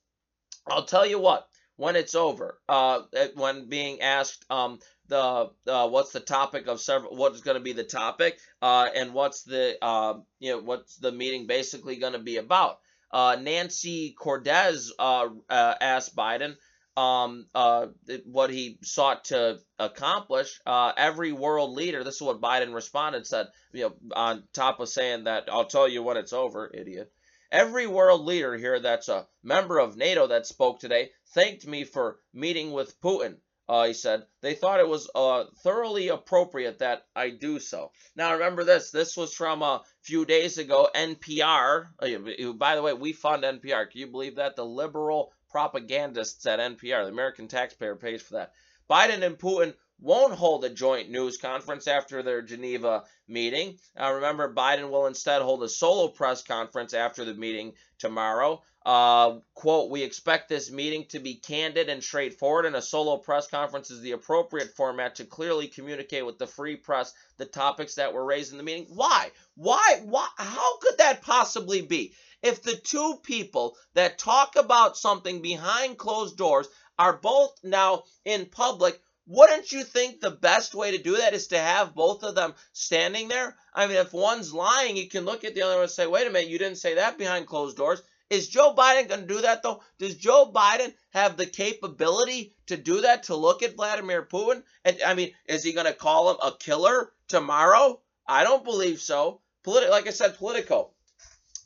I'll 0.67 0.85
tell 0.85 1.05
you 1.05 1.19
what, 1.19 1.47
when 1.77 1.95
it's 1.95 2.13
over, 2.13 2.61
uh, 2.69 3.01
when 3.33 3.67
being 3.67 4.01
asked 4.01 4.45
um, 4.51 4.77
the 5.07 5.49
uh, 5.67 5.89
what's 5.89 6.11
the 6.11 6.19
topic 6.19 6.67
of 6.67 6.79
several, 6.79 7.15
what's 7.15 7.41
going 7.41 7.57
to 7.57 7.63
be 7.63 7.73
the 7.73 7.83
topic, 7.83 8.37
uh, 8.61 8.87
and 8.93 9.15
what's 9.15 9.41
the 9.43 9.83
uh, 9.83 10.19
you 10.39 10.51
know 10.51 10.59
what's 10.59 10.97
the 10.97 11.11
meeting 11.11 11.47
basically 11.47 11.95
going 11.95 12.13
to 12.13 12.19
be 12.19 12.37
about. 12.37 12.80
Uh, 13.13 13.37
Nancy 13.39 14.13
Cordes 14.17 14.93
uh, 14.97 15.29
uh, 15.49 15.75
asked 15.81 16.15
Biden 16.15 16.55
um, 16.97 17.47
uh, 17.55 17.87
what 18.25 18.49
he 18.49 18.77
sought 18.81 19.25
to 19.25 19.59
accomplish. 19.79 20.59
Uh, 20.65 20.91
every 20.95 21.31
world 21.31 21.71
leader, 21.71 22.03
this 22.03 22.15
is 22.15 22.21
what 22.21 22.41
Biden 22.41 22.73
responded, 22.73 23.25
said, 23.25 23.47
you 23.71 23.83
know, 23.83 23.93
on 24.15 24.43
top 24.53 24.79
of 24.79 24.89
saying 24.89 25.25
that, 25.25 25.49
I'll 25.51 25.65
tell 25.65 25.87
you 25.87 26.03
when 26.03 26.17
it's 26.17 26.33
over, 26.33 26.69
idiot. 26.73 27.11
Every 27.51 27.85
world 27.85 28.21
leader 28.21 28.57
here 28.57 28.79
that's 28.79 29.09
a 29.09 29.27
member 29.43 29.77
of 29.79 29.97
NATO 29.97 30.27
that 30.27 30.45
spoke 30.45 30.79
today 30.79 31.11
thanked 31.33 31.67
me 31.67 31.83
for 31.83 32.19
meeting 32.33 32.71
with 32.71 32.99
Putin. 33.01 33.37
Uh, 33.69 33.85
he 33.85 33.93
said 33.93 34.25
they 34.41 34.53
thought 34.53 34.79
it 34.79 34.87
was 34.87 35.09
uh, 35.15 35.45
thoroughly 35.63 36.09
appropriate 36.09 36.79
that 36.79 37.05
I 37.15 37.29
do 37.29 37.59
so. 37.59 37.91
Now 38.15 38.33
remember 38.33 38.63
this. 38.63 38.91
This 38.91 39.15
was 39.15 39.33
from 39.33 39.61
a 39.61 39.81
few 40.01 40.25
days 40.25 40.57
ago. 40.57 40.89
NPR. 40.93 41.87
Uh, 41.99 42.51
by 42.53 42.75
the 42.75 42.81
way, 42.81 42.93
we 42.93 43.13
fund 43.13 43.43
NPR. 43.43 43.89
Can 43.89 44.01
you 44.01 44.07
believe 44.07 44.35
that? 44.35 44.55
The 44.55 44.65
liberal 44.65 45.31
propagandists 45.49 46.45
at 46.45 46.59
NPR, 46.59 47.05
the 47.05 47.11
American 47.11 47.47
taxpayer, 47.47 47.95
pays 47.95 48.21
for 48.21 48.33
that. 48.33 48.53
Biden 48.89 49.23
and 49.23 49.37
Putin 49.37 49.73
won't 50.01 50.33
hold 50.33 50.65
a 50.65 50.69
joint 50.69 51.09
news 51.09 51.37
conference 51.37 51.87
after 51.87 52.23
their 52.23 52.41
Geneva 52.41 53.03
meeting. 53.27 53.77
Uh, 53.99 54.11
remember, 54.13 54.53
Biden 54.53 54.89
will 54.89 55.05
instead 55.05 55.41
hold 55.41 55.63
a 55.63 55.69
solo 55.69 56.07
press 56.07 56.43
conference 56.43 56.93
after 56.93 57.23
the 57.23 57.35
meeting 57.35 57.73
tomorrow. 57.99 58.63
Uh, 58.83 59.37
quote, 59.53 59.91
we 59.91 60.01
expect 60.01 60.49
this 60.49 60.71
meeting 60.71 61.05
to 61.05 61.19
be 61.19 61.35
candid 61.35 61.87
and 61.87 62.03
straightforward, 62.03 62.65
and 62.65 62.75
a 62.75 62.81
solo 62.81 63.17
press 63.17 63.47
conference 63.47 63.91
is 63.91 64.01
the 64.01 64.13
appropriate 64.13 64.75
format 64.75 65.15
to 65.15 65.23
clearly 65.23 65.67
communicate 65.67 66.25
with 66.25 66.39
the 66.39 66.47
free 66.47 66.75
press 66.75 67.13
the 67.37 67.45
topics 67.45 67.95
that 67.95 68.13
were 68.13 68.25
raised 68.25 68.51
in 68.51 68.57
the 68.57 68.63
meeting. 68.63 68.87
Why? 68.89 69.31
Why? 69.55 70.01
Why? 70.03 70.27
How 70.35 70.77
could 70.77 70.97
that 70.97 71.21
possibly 71.21 71.83
be? 71.83 72.13
If 72.41 72.63
the 72.63 72.75
two 72.75 73.19
people 73.21 73.77
that 73.93 74.17
talk 74.17 74.55
about 74.55 74.97
something 74.97 75.43
behind 75.43 75.99
closed 75.99 76.37
doors 76.37 76.67
are 76.97 77.13
both 77.13 77.59
now 77.63 78.05
in 78.25 78.47
public, 78.47 78.99
wouldn't 79.27 79.71
you 79.71 79.83
think 79.83 80.19
the 80.19 80.31
best 80.31 80.73
way 80.73 80.97
to 80.97 81.03
do 81.03 81.17
that 81.17 81.35
is 81.35 81.47
to 81.47 81.59
have 81.59 81.93
both 81.93 82.23
of 82.23 82.33
them 82.33 82.55
standing 82.73 83.27
there? 83.27 83.55
I 83.75 83.85
mean, 83.85 83.97
if 83.97 84.11
one's 84.11 84.51
lying, 84.51 84.97
you 84.97 85.07
can 85.07 85.23
look 85.23 85.43
at 85.43 85.53
the 85.53 85.61
other 85.61 85.75
one 85.75 85.83
and 85.83 85.91
say, 85.91 86.07
wait 86.07 86.25
a 86.25 86.31
minute, 86.31 86.49
you 86.49 86.57
didn't 86.57 86.79
say 86.79 86.95
that 86.95 87.19
behind 87.19 87.45
closed 87.45 87.77
doors. 87.77 88.01
Is 88.31 88.47
Joe 88.47 88.73
Biden 88.73 89.09
going 89.09 89.21
to 89.21 89.27
do 89.27 89.41
that 89.41 89.61
though? 89.61 89.83
Does 89.99 90.15
Joe 90.15 90.49
Biden 90.55 90.93
have 91.09 91.35
the 91.35 91.45
capability 91.45 92.55
to 92.67 92.77
do 92.77 93.01
that 93.01 93.23
to 93.23 93.35
look 93.35 93.61
at 93.61 93.75
Vladimir 93.75 94.23
Putin? 94.25 94.63
And 94.85 95.01
I 95.05 95.15
mean, 95.15 95.33
is 95.47 95.65
he 95.65 95.73
going 95.73 95.85
to 95.85 95.93
call 95.93 96.31
him 96.31 96.37
a 96.41 96.55
killer 96.57 97.11
tomorrow? 97.27 97.99
I 98.25 98.45
don't 98.45 98.63
believe 98.63 99.01
so. 99.01 99.41
Politi- 99.65 99.89
like 99.89 100.07
I 100.07 100.11
said, 100.11 100.37
Politico, 100.37 100.91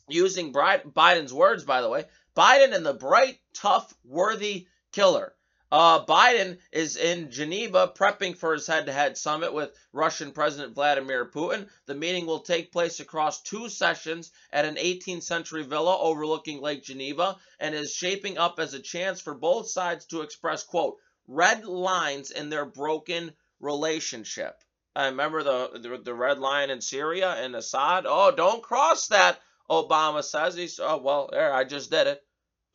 using 0.08 0.52
Biden's 0.52 1.32
words, 1.32 1.62
by 1.62 1.82
the 1.82 1.88
way, 1.88 2.04
Biden 2.36 2.74
and 2.74 2.84
the 2.84 2.94
bright, 2.94 3.38
tough, 3.54 3.94
worthy 4.04 4.66
killer. 4.90 5.34
Uh, 5.72 6.04
Biden 6.04 6.58
is 6.70 6.96
in 6.96 7.32
Geneva 7.32 7.88
prepping 7.88 8.36
for 8.36 8.52
his 8.52 8.68
head 8.68 8.86
to 8.86 8.92
head 8.92 9.18
summit 9.18 9.52
with 9.52 9.76
Russian 9.92 10.30
President 10.30 10.76
Vladimir 10.76 11.24
Putin. 11.26 11.68
The 11.86 11.94
meeting 11.94 12.24
will 12.24 12.40
take 12.40 12.70
place 12.70 13.00
across 13.00 13.42
two 13.42 13.68
sessions 13.68 14.30
at 14.52 14.64
an 14.64 14.76
18th 14.76 15.24
century 15.24 15.64
villa 15.64 15.98
overlooking 15.98 16.60
Lake 16.60 16.84
Geneva 16.84 17.36
and 17.58 17.74
is 17.74 17.92
shaping 17.92 18.38
up 18.38 18.60
as 18.60 18.74
a 18.74 18.80
chance 18.80 19.20
for 19.20 19.34
both 19.34 19.68
sides 19.68 20.06
to 20.06 20.20
express, 20.20 20.62
quote, 20.62 20.98
red 21.26 21.64
lines 21.64 22.30
in 22.30 22.48
their 22.48 22.64
broken 22.64 23.32
relationship. 23.58 24.62
I 24.94 25.06
remember 25.06 25.42
the, 25.42 25.70
the, 25.80 25.98
the 25.98 26.14
red 26.14 26.38
line 26.38 26.70
in 26.70 26.80
Syria 26.80 27.32
and 27.32 27.56
Assad. 27.56 28.04
Oh, 28.06 28.30
don't 28.30 28.62
cross 28.62 29.08
that, 29.08 29.40
Obama 29.68 30.22
says. 30.22 30.54
He's, 30.54 30.78
oh, 30.78 30.98
well, 30.98 31.28
there, 31.32 31.52
I 31.52 31.64
just 31.64 31.90
did 31.90 32.06
it. 32.06 32.22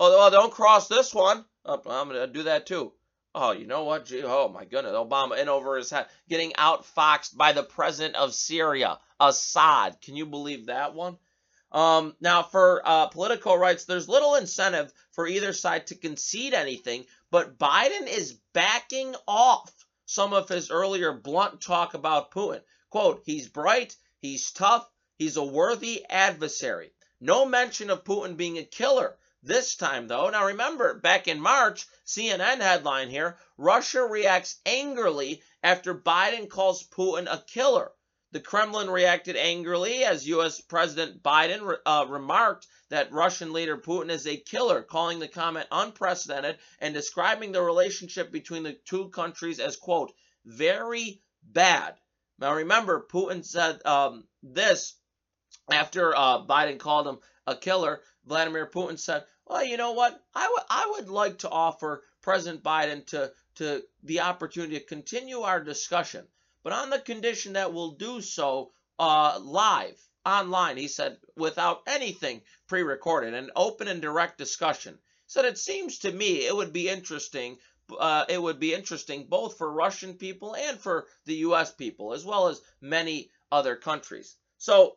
Oh, 0.03 0.17
well, 0.17 0.31
don't 0.31 0.51
cross 0.51 0.87
this 0.87 1.13
one. 1.13 1.45
Oh, 1.63 1.79
I'm 1.85 2.09
going 2.09 2.19
to 2.19 2.25
do 2.25 2.43
that 2.43 2.65
too. 2.65 2.91
Oh, 3.35 3.51
you 3.51 3.67
know 3.67 3.83
what? 3.83 4.07
Gee, 4.07 4.23
oh, 4.23 4.49
my 4.49 4.65
goodness. 4.65 4.93
Obama 4.93 5.37
in 5.37 5.47
over 5.47 5.77
his 5.77 5.91
head, 5.91 6.07
getting 6.27 6.53
outfoxed 6.53 7.37
by 7.37 7.51
the 7.51 7.61
president 7.61 8.15
of 8.15 8.33
Syria, 8.33 8.97
Assad. 9.19 10.01
Can 10.01 10.15
you 10.15 10.25
believe 10.25 10.65
that 10.65 10.95
one? 10.95 11.17
Um, 11.71 12.15
now, 12.19 12.41
for 12.41 12.81
uh, 12.83 13.07
Politico 13.09 13.53
writes, 13.53 13.85
there's 13.85 14.09
little 14.09 14.33
incentive 14.33 14.91
for 15.11 15.27
either 15.27 15.53
side 15.53 15.85
to 15.87 15.95
concede 15.95 16.55
anything, 16.55 17.05
but 17.29 17.59
Biden 17.59 18.07
is 18.07 18.39
backing 18.53 19.13
off 19.27 19.71
some 20.07 20.33
of 20.33 20.49
his 20.49 20.71
earlier 20.71 21.13
blunt 21.13 21.61
talk 21.61 21.93
about 21.93 22.31
Putin. 22.31 22.61
Quote, 22.89 23.21
he's 23.27 23.49
bright, 23.49 23.95
he's 24.17 24.49
tough, 24.51 24.89
he's 25.19 25.37
a 25.37 25.43
worthy 25.43 26.03
adversary. 26.09 26.91
No 27.19 27.45
mention 27.45 27.91
of 27.91 28.03
Putin 28.03 28.35
being 28.35 28.57
a 28.57 28.63
killer. 28.63 29.15
This 29.43 29.75
time, 29.75 30.07
though, 30.07 30.29
now 30.29 30.45
remember, 30.45 30.93
back 30.93 31.27
in 31.27 31.41
March, 31.41 31.87
CNN 32.05 32.61
headline 32.61 33.09
here 33.09 33.39
Russia 33.57 34.03
reacts 34.03 34.59
angrily 34.67 35.41
after 35.63 35.95
Biden 35.95 36.47
calls 36.47 36.87
Putin 36.87 37.25
a 37.27 37.43
killer. 37.47 37.91
The 38.31 38.39
Kremlin 38.39 38.89
reacted 38.89 39.35
angrily 39.35 40.05
as 40.05 40.27
U.S. 40.27 40.61
President 40.61 41.23
Biden 41.23 41.75
uh, 41.85 42.05
remarked 42.07 42.67
that 42.89 43.11
Russian 43.11 43.51
leader 43.51 43.77
Putin 43.77 44.11
is 44.11 44.27
a 44.27 44.37
killer, 44.37 44.83
calling 44.83 45.17
the 45.17 45.27
comment 45.27 45.67
unprecedented 45.71 46.59
and 46.79 46.93
describing 46.93 47.51
the 47.51 47.63
relationship 47.63 48.31
between 48.31 48.61
the 48.61 48.73
two 48.85 49.09
countries 49.09 49.59
as, 49.59 49.75
quote, 49.75 50.13
very 50.45 51.21
bad. 51.43 51.95
Now 52.37 52.53
remember, 52.53 53.05
Putin 53.11 53.43
said 53.43 53.85
um, 53.85 54.27
this 54.43 54.95
after 55.71 56.15
uh, 56.15 56.45
Biden 56.45 56.77
called 56.77 57.07
him 57.07 57.19
a 57.47 57.55
killer, 57.55 58.01
Vladimir 58.25 58.67
Putin 58.67 58.99
said, 58.99 59.25
"Well, 59.51 59.65
you 59.65 59.75
know 59.75 59.91
what? 59.91 60.23
I 60.33 60.47
would 60.47 60.91
would 60.95 61.09
like 61.09 61.39
to 61.39 61.49
offer 61.49 62.05
President 62.21 62.63
Biden 62.63 63.05
to 63.07 63.33
to 63.55 63.83
the 64.01 64.21
opportunity 64.21 64.79
to 64.79 64.85
continue 64.85 65.41
our 65.41 65.59
discussion, 65.59 66.25
but 66.63 66.71
on 66.71 66.89
the 66.89 67.01
condition 67.01 67.51
that 67.53 67.73
we'll 67.73 67.91
do 67.91 68.21
so 68.21 68.71
uh, 68.97 69.39
live 69.41 69.99
online." 70.25 70.77
He 70.77 70.87
said, 70.87 71.19
without 71.35 71.83
anything 71.85 72.43
pre-recorded, 72.67 73.33
an 73.33 73.51
open 73.53 73.89
and 73.89 74.01
direct 74.01 74.37
discussion. 74.37 74.93
He 74.93 74.99
said, 75.27 75.43
"It 75.43 75.57
seems 75.57 75.99
to 75.99 76.13
me 76.13 76.45
it 76.45 76.55
would 76.55 76.71
be 76.71 76.87
interesting." 76.87 77.59
Uh, 77.99 78.23
it 78.29 78.41
would 78.41 78.57
be 78.57 78.73
interesting 78.73 79.25
both 79.25 79.57
for 79.57 79.69
Russian 79.69 80.13
people 80.13 80.55
and 80.55 80.79
for 80.79 81.07
the 81.25 81.35
U.S. 81.47 81.73
people, 81.73 82.13
as 82.13 82.23
well 82.23 82.47
as 82.47 82.61
many 82.79 83.29
other 83.51 83.75
countries. 83.75 84.37
So 84.57 84.95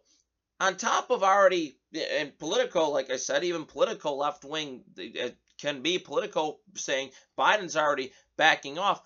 on 0.64 0.76
top 0.76 1.10
of 1.10 1.22
already 1.22 1.76
in 1.92 2.32
political, 2.38 2.90
like 2.90 3.10
I 3.10 3.16
said, 3.16 3.44
even 3.44 3.66
political 3.66 4.16
left 4.16 4.44
wing 4.44 4.82
can 5.58 5.82
be 5.82 5.98
political 5.98 6.60
saying 6.74 7.10
Biden's 7.38 7.76
already 7.76 8.12
backing 8.38 8.78
off. 8.78 9.02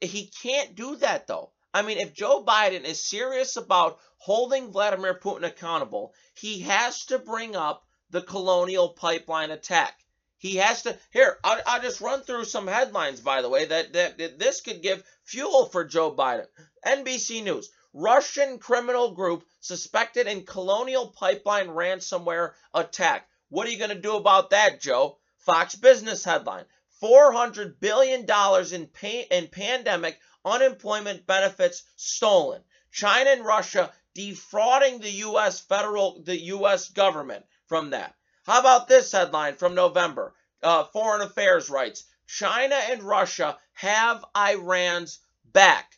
He 0.00 0.30
can't 0.42 0.74
do 0.74 0.96
that 0.96 1.28
though. 1.28 1.52
I 1.72 1.82
mean, 1.82 1.98
if 1.98 2.14
Joe 2.14 2.44
Biden 2.44 2.84
is 2.84 3.02
serious 3.02 3.56
about 3.56 3.98
holding 4.18 4.72
Vladimir 4.72 5.14
Putin 5.14 5.44
accountable, 5.44 6.14
he 6.34 6.60
has 6.60 7.04
to 7.06 7.18
bring 7.18 7.54
up 7.54 7.86
the 8.10 8.22
colonial 8.22 8.88
pipeline 8.90 9.50
attack. 9.52 9.94
He 10.36 10.56
has 10.56 10.82
to. 10.82 10.98
Here, 11.12 11.38
I'll, 11.44 11.60
I'll 11.66 11.82
just 11.82 12.00
run 12.00 12.22
through 12.22 12.44
some 12.44 12.66
headlines, 12.66 13.20
by 13.20 13.40
the 13.40 13.48
way, 13.48 13.64
that, 13.66 13.92
that, 13.92 14.18
that 14.18 14.38
this 14.38 14.60
could 14.60 14.82
give 14.82 15.02
fuel 15.22 15.66
for 15.66 15.84
Joe 15.84 16.12
Biden. 16.14 16.46
NBC 16.84 17.42
News 17.42 17.70
Russian 17.96 18.58
criminal 18.58 19.12
group 19.12 19.46
suspected 19.60 20.26
in 20.26 20.44
colonial 20.44 21.06
pipeline 21.10 21.68
ransomware 21.68 22.54
attack. 22.74 23.28
What 23.50 23.68
are 23.68 23.70
you 23.70 23.78
going 23.78 23.90
to 23.90 23.94
do 23.94 24.16
about 24.16 24.50
that, 24.50 24.80
Joe? 24.80 25.18
Fox 25.38 25.76
Business 25.76 26.24
headline 26.24 26.64
$400 27.00 27.78
billion 27.78 28.26
in, 28.72 28.90
in 29.30 29.46
pandemic 29.46 30.18
unemployment 30.44 31.24
benefits 31.24 31.84
stolen. 31.94 32.64
China 32.90 33.30
and 33.30 33.44
Russia 33.44 33.92
defrauding 34.12 34.98
the 34.98 35.10
U.S. 35.10 35.60
federal, 35.60 36.20
the 36.20 36.36
U.S. 36.46 36.88
government 36.88 37.46
from 37.66 37.90
that. 37.90 38.16
How 38.44 38.58
about 38.58 38.88
this 38.88 39.12
headline 39.12 39.54
from 39.54 39.76
November? 39.76 40.34
Uh, 40.62 40.82
Foreign 40.84 41.22
Affairs 41.22 41.70
writes 41.70 42.04
China 42.26 42.74
and 42.74 43.04
Russia 43.04 43.56
have 43.74 44.24
Iran's 44.36 45.20
back. 45.44 45.96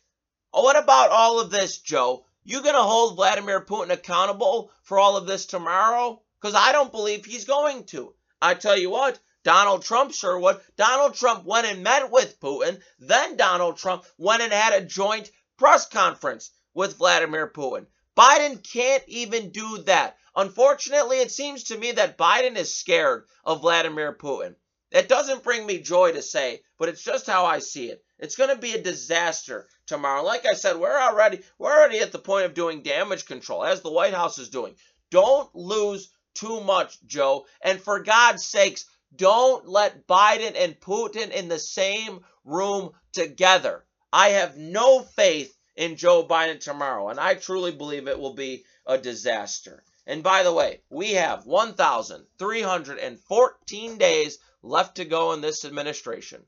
Oh, 0.53 0.63
what 0.63 0.77
about 0.77 1.11
all 1.11 1.39
of 1.39 1.51
this, 1.51 1.77
Joe? 1.79 2.25
You 2.43 2.61
going 2.61 2.75
to 2.75 2.81
hold 2.81 3.15
Vladimir 3.15 3.59
Putin 3.59 3.91
accountable 3.91 4.71
for 4.81 4.97
all 4.97 5.17
of 5.17 5.27
this 5.27 5.45
tomorrow? 5.45 6.21
Because 6.39 6.55
I 6.55 6.71
don't 6.71 6.91
believe 6.91 7.25
he's 7.25 7.43
going 7.45 7.83
to. 7.85 8.13
I 8.41 8.53
tell 8.53 8.77
you 8.77 8.89
what, 8.89 9.19
Donald 9.43 9.83
Trump 9.83 10.13
sure 10.13 10.39
would. 10.39 10.61
Donald 10.77 11.15
Trump 11.15 11.43
went 11.43 11.67
and 11.67 11.83
met 11.83 12.11
with 12.11 12.39
Putin. 12.39 12.81
Then 12.99 13.35
Donald 13.35 13.77
Trump 13.77 14.05
went 14.17 14.41
and 14.41 14.53
had 14.53 14.73
a 14.73 14.85
joint 14.85 15.31
press 15.57 15.85
conference 15.87 16.51
with 16.73 16.97
Vladimir 16.97 17.47
Putin. 17.47 17.87
Biden 18.15 18.63
can't 18.63 19.03
even 19.07 19.49
do 19.49 19.79
that. 19.79 20.17
Unfortunately, 20.35 21.17
it 21.19 21.31
seems 21.31 21.63
to 21.65 21.77
me 21.77 21.91
that 21.91 22.17
Biden 22.17 22.55
is 22.55 22.73
scared 22.73 23.25
of 23.43 23.61
Vladimir 23.61 24.13
Putin. 24.13 24.55
That 24.91 25.09
doesn't 25.09 25.43
bring 25.43 25.65
me 25.65 25.79
joy 25.79 26.13
to 26.13 26.21
say, 26.21 26.61
but 26.77 26.87
it's 26.89 27.03
just 27.03 27.27
how 27.27 27.45
I 27.45 27.59
see 27.59 27.89
it. 27.89 28.03
It's 28.19 28.35
going 28.35 28.49
to 28.49 28.59
be 28.59 28.73
a 28.73 28.81
disaster 28.81 29.67
tomorrow. 29.85 30.23
Like 30.23 30.45
I 30.45 30.53
said, 30.53 30.77
we're 30.77 30.99
already 30.99 31.41
we're 31.59 31.71
already 31.71 31.99
at 31.99 32.11
the 32.11 32.19
point 32.19 32.45
of 32.45 32.55
doing 32.55 32.81
damage 32.81 33.25
control 33.25 33.63
as 33.63 33.81
the 33.81 33.91
White 33.91 34.15
House 34.15 34.39
is 34.39 34.49
doing. 34.49 34.75
Don't 35.11 35.53
lose 35.53 36.09
too 36.33 36.61
much, 36.61 36.97
Joe. 37.05 37.45
And 37.61 37.79
for 37.79 38.01
God's 38.01 38.45
sakes, 38.45 38.85
don't 39.15 39.67
let 39.67 40.07
Biden 40.07 40.55
and 40.55 40.79
Putin 40.79 41.31
in 41.31 41.47
the 41.47 41.59
same 41.59 42.25
room 42.43 42.91
together. 43.11 43.85
I 44.11 44.29
have 44.29 44.57
no 44.57 45.01
faith 45.01 45.55
in 45.75 45.95
Joe 45.95 46.25
Biden 46.25 46.59
tomorrow, 46.59 47.09
and 47.09 47.19
I 47.19 47.35
truly 47.35 47.71
believe 47.71 48.07
it 48.07 48.19
will 48.19 48.33
be 48.33 48.65
a 48.85 48.97
disaster. 48.97 49.83
And 50.07 50.23
by 50.23 50.41
the 50.43 50.53
way, 50.53 50.81
we 50.89 51.13
have 51.13 51.45
1,314 51.45 53.97
days 53.97 54.39
left 54.63 54.95
to 54.95 55.05
go 55.05 55.33
in 55.33 55.41
this 55.41 55.65
administration. 55.65 56.43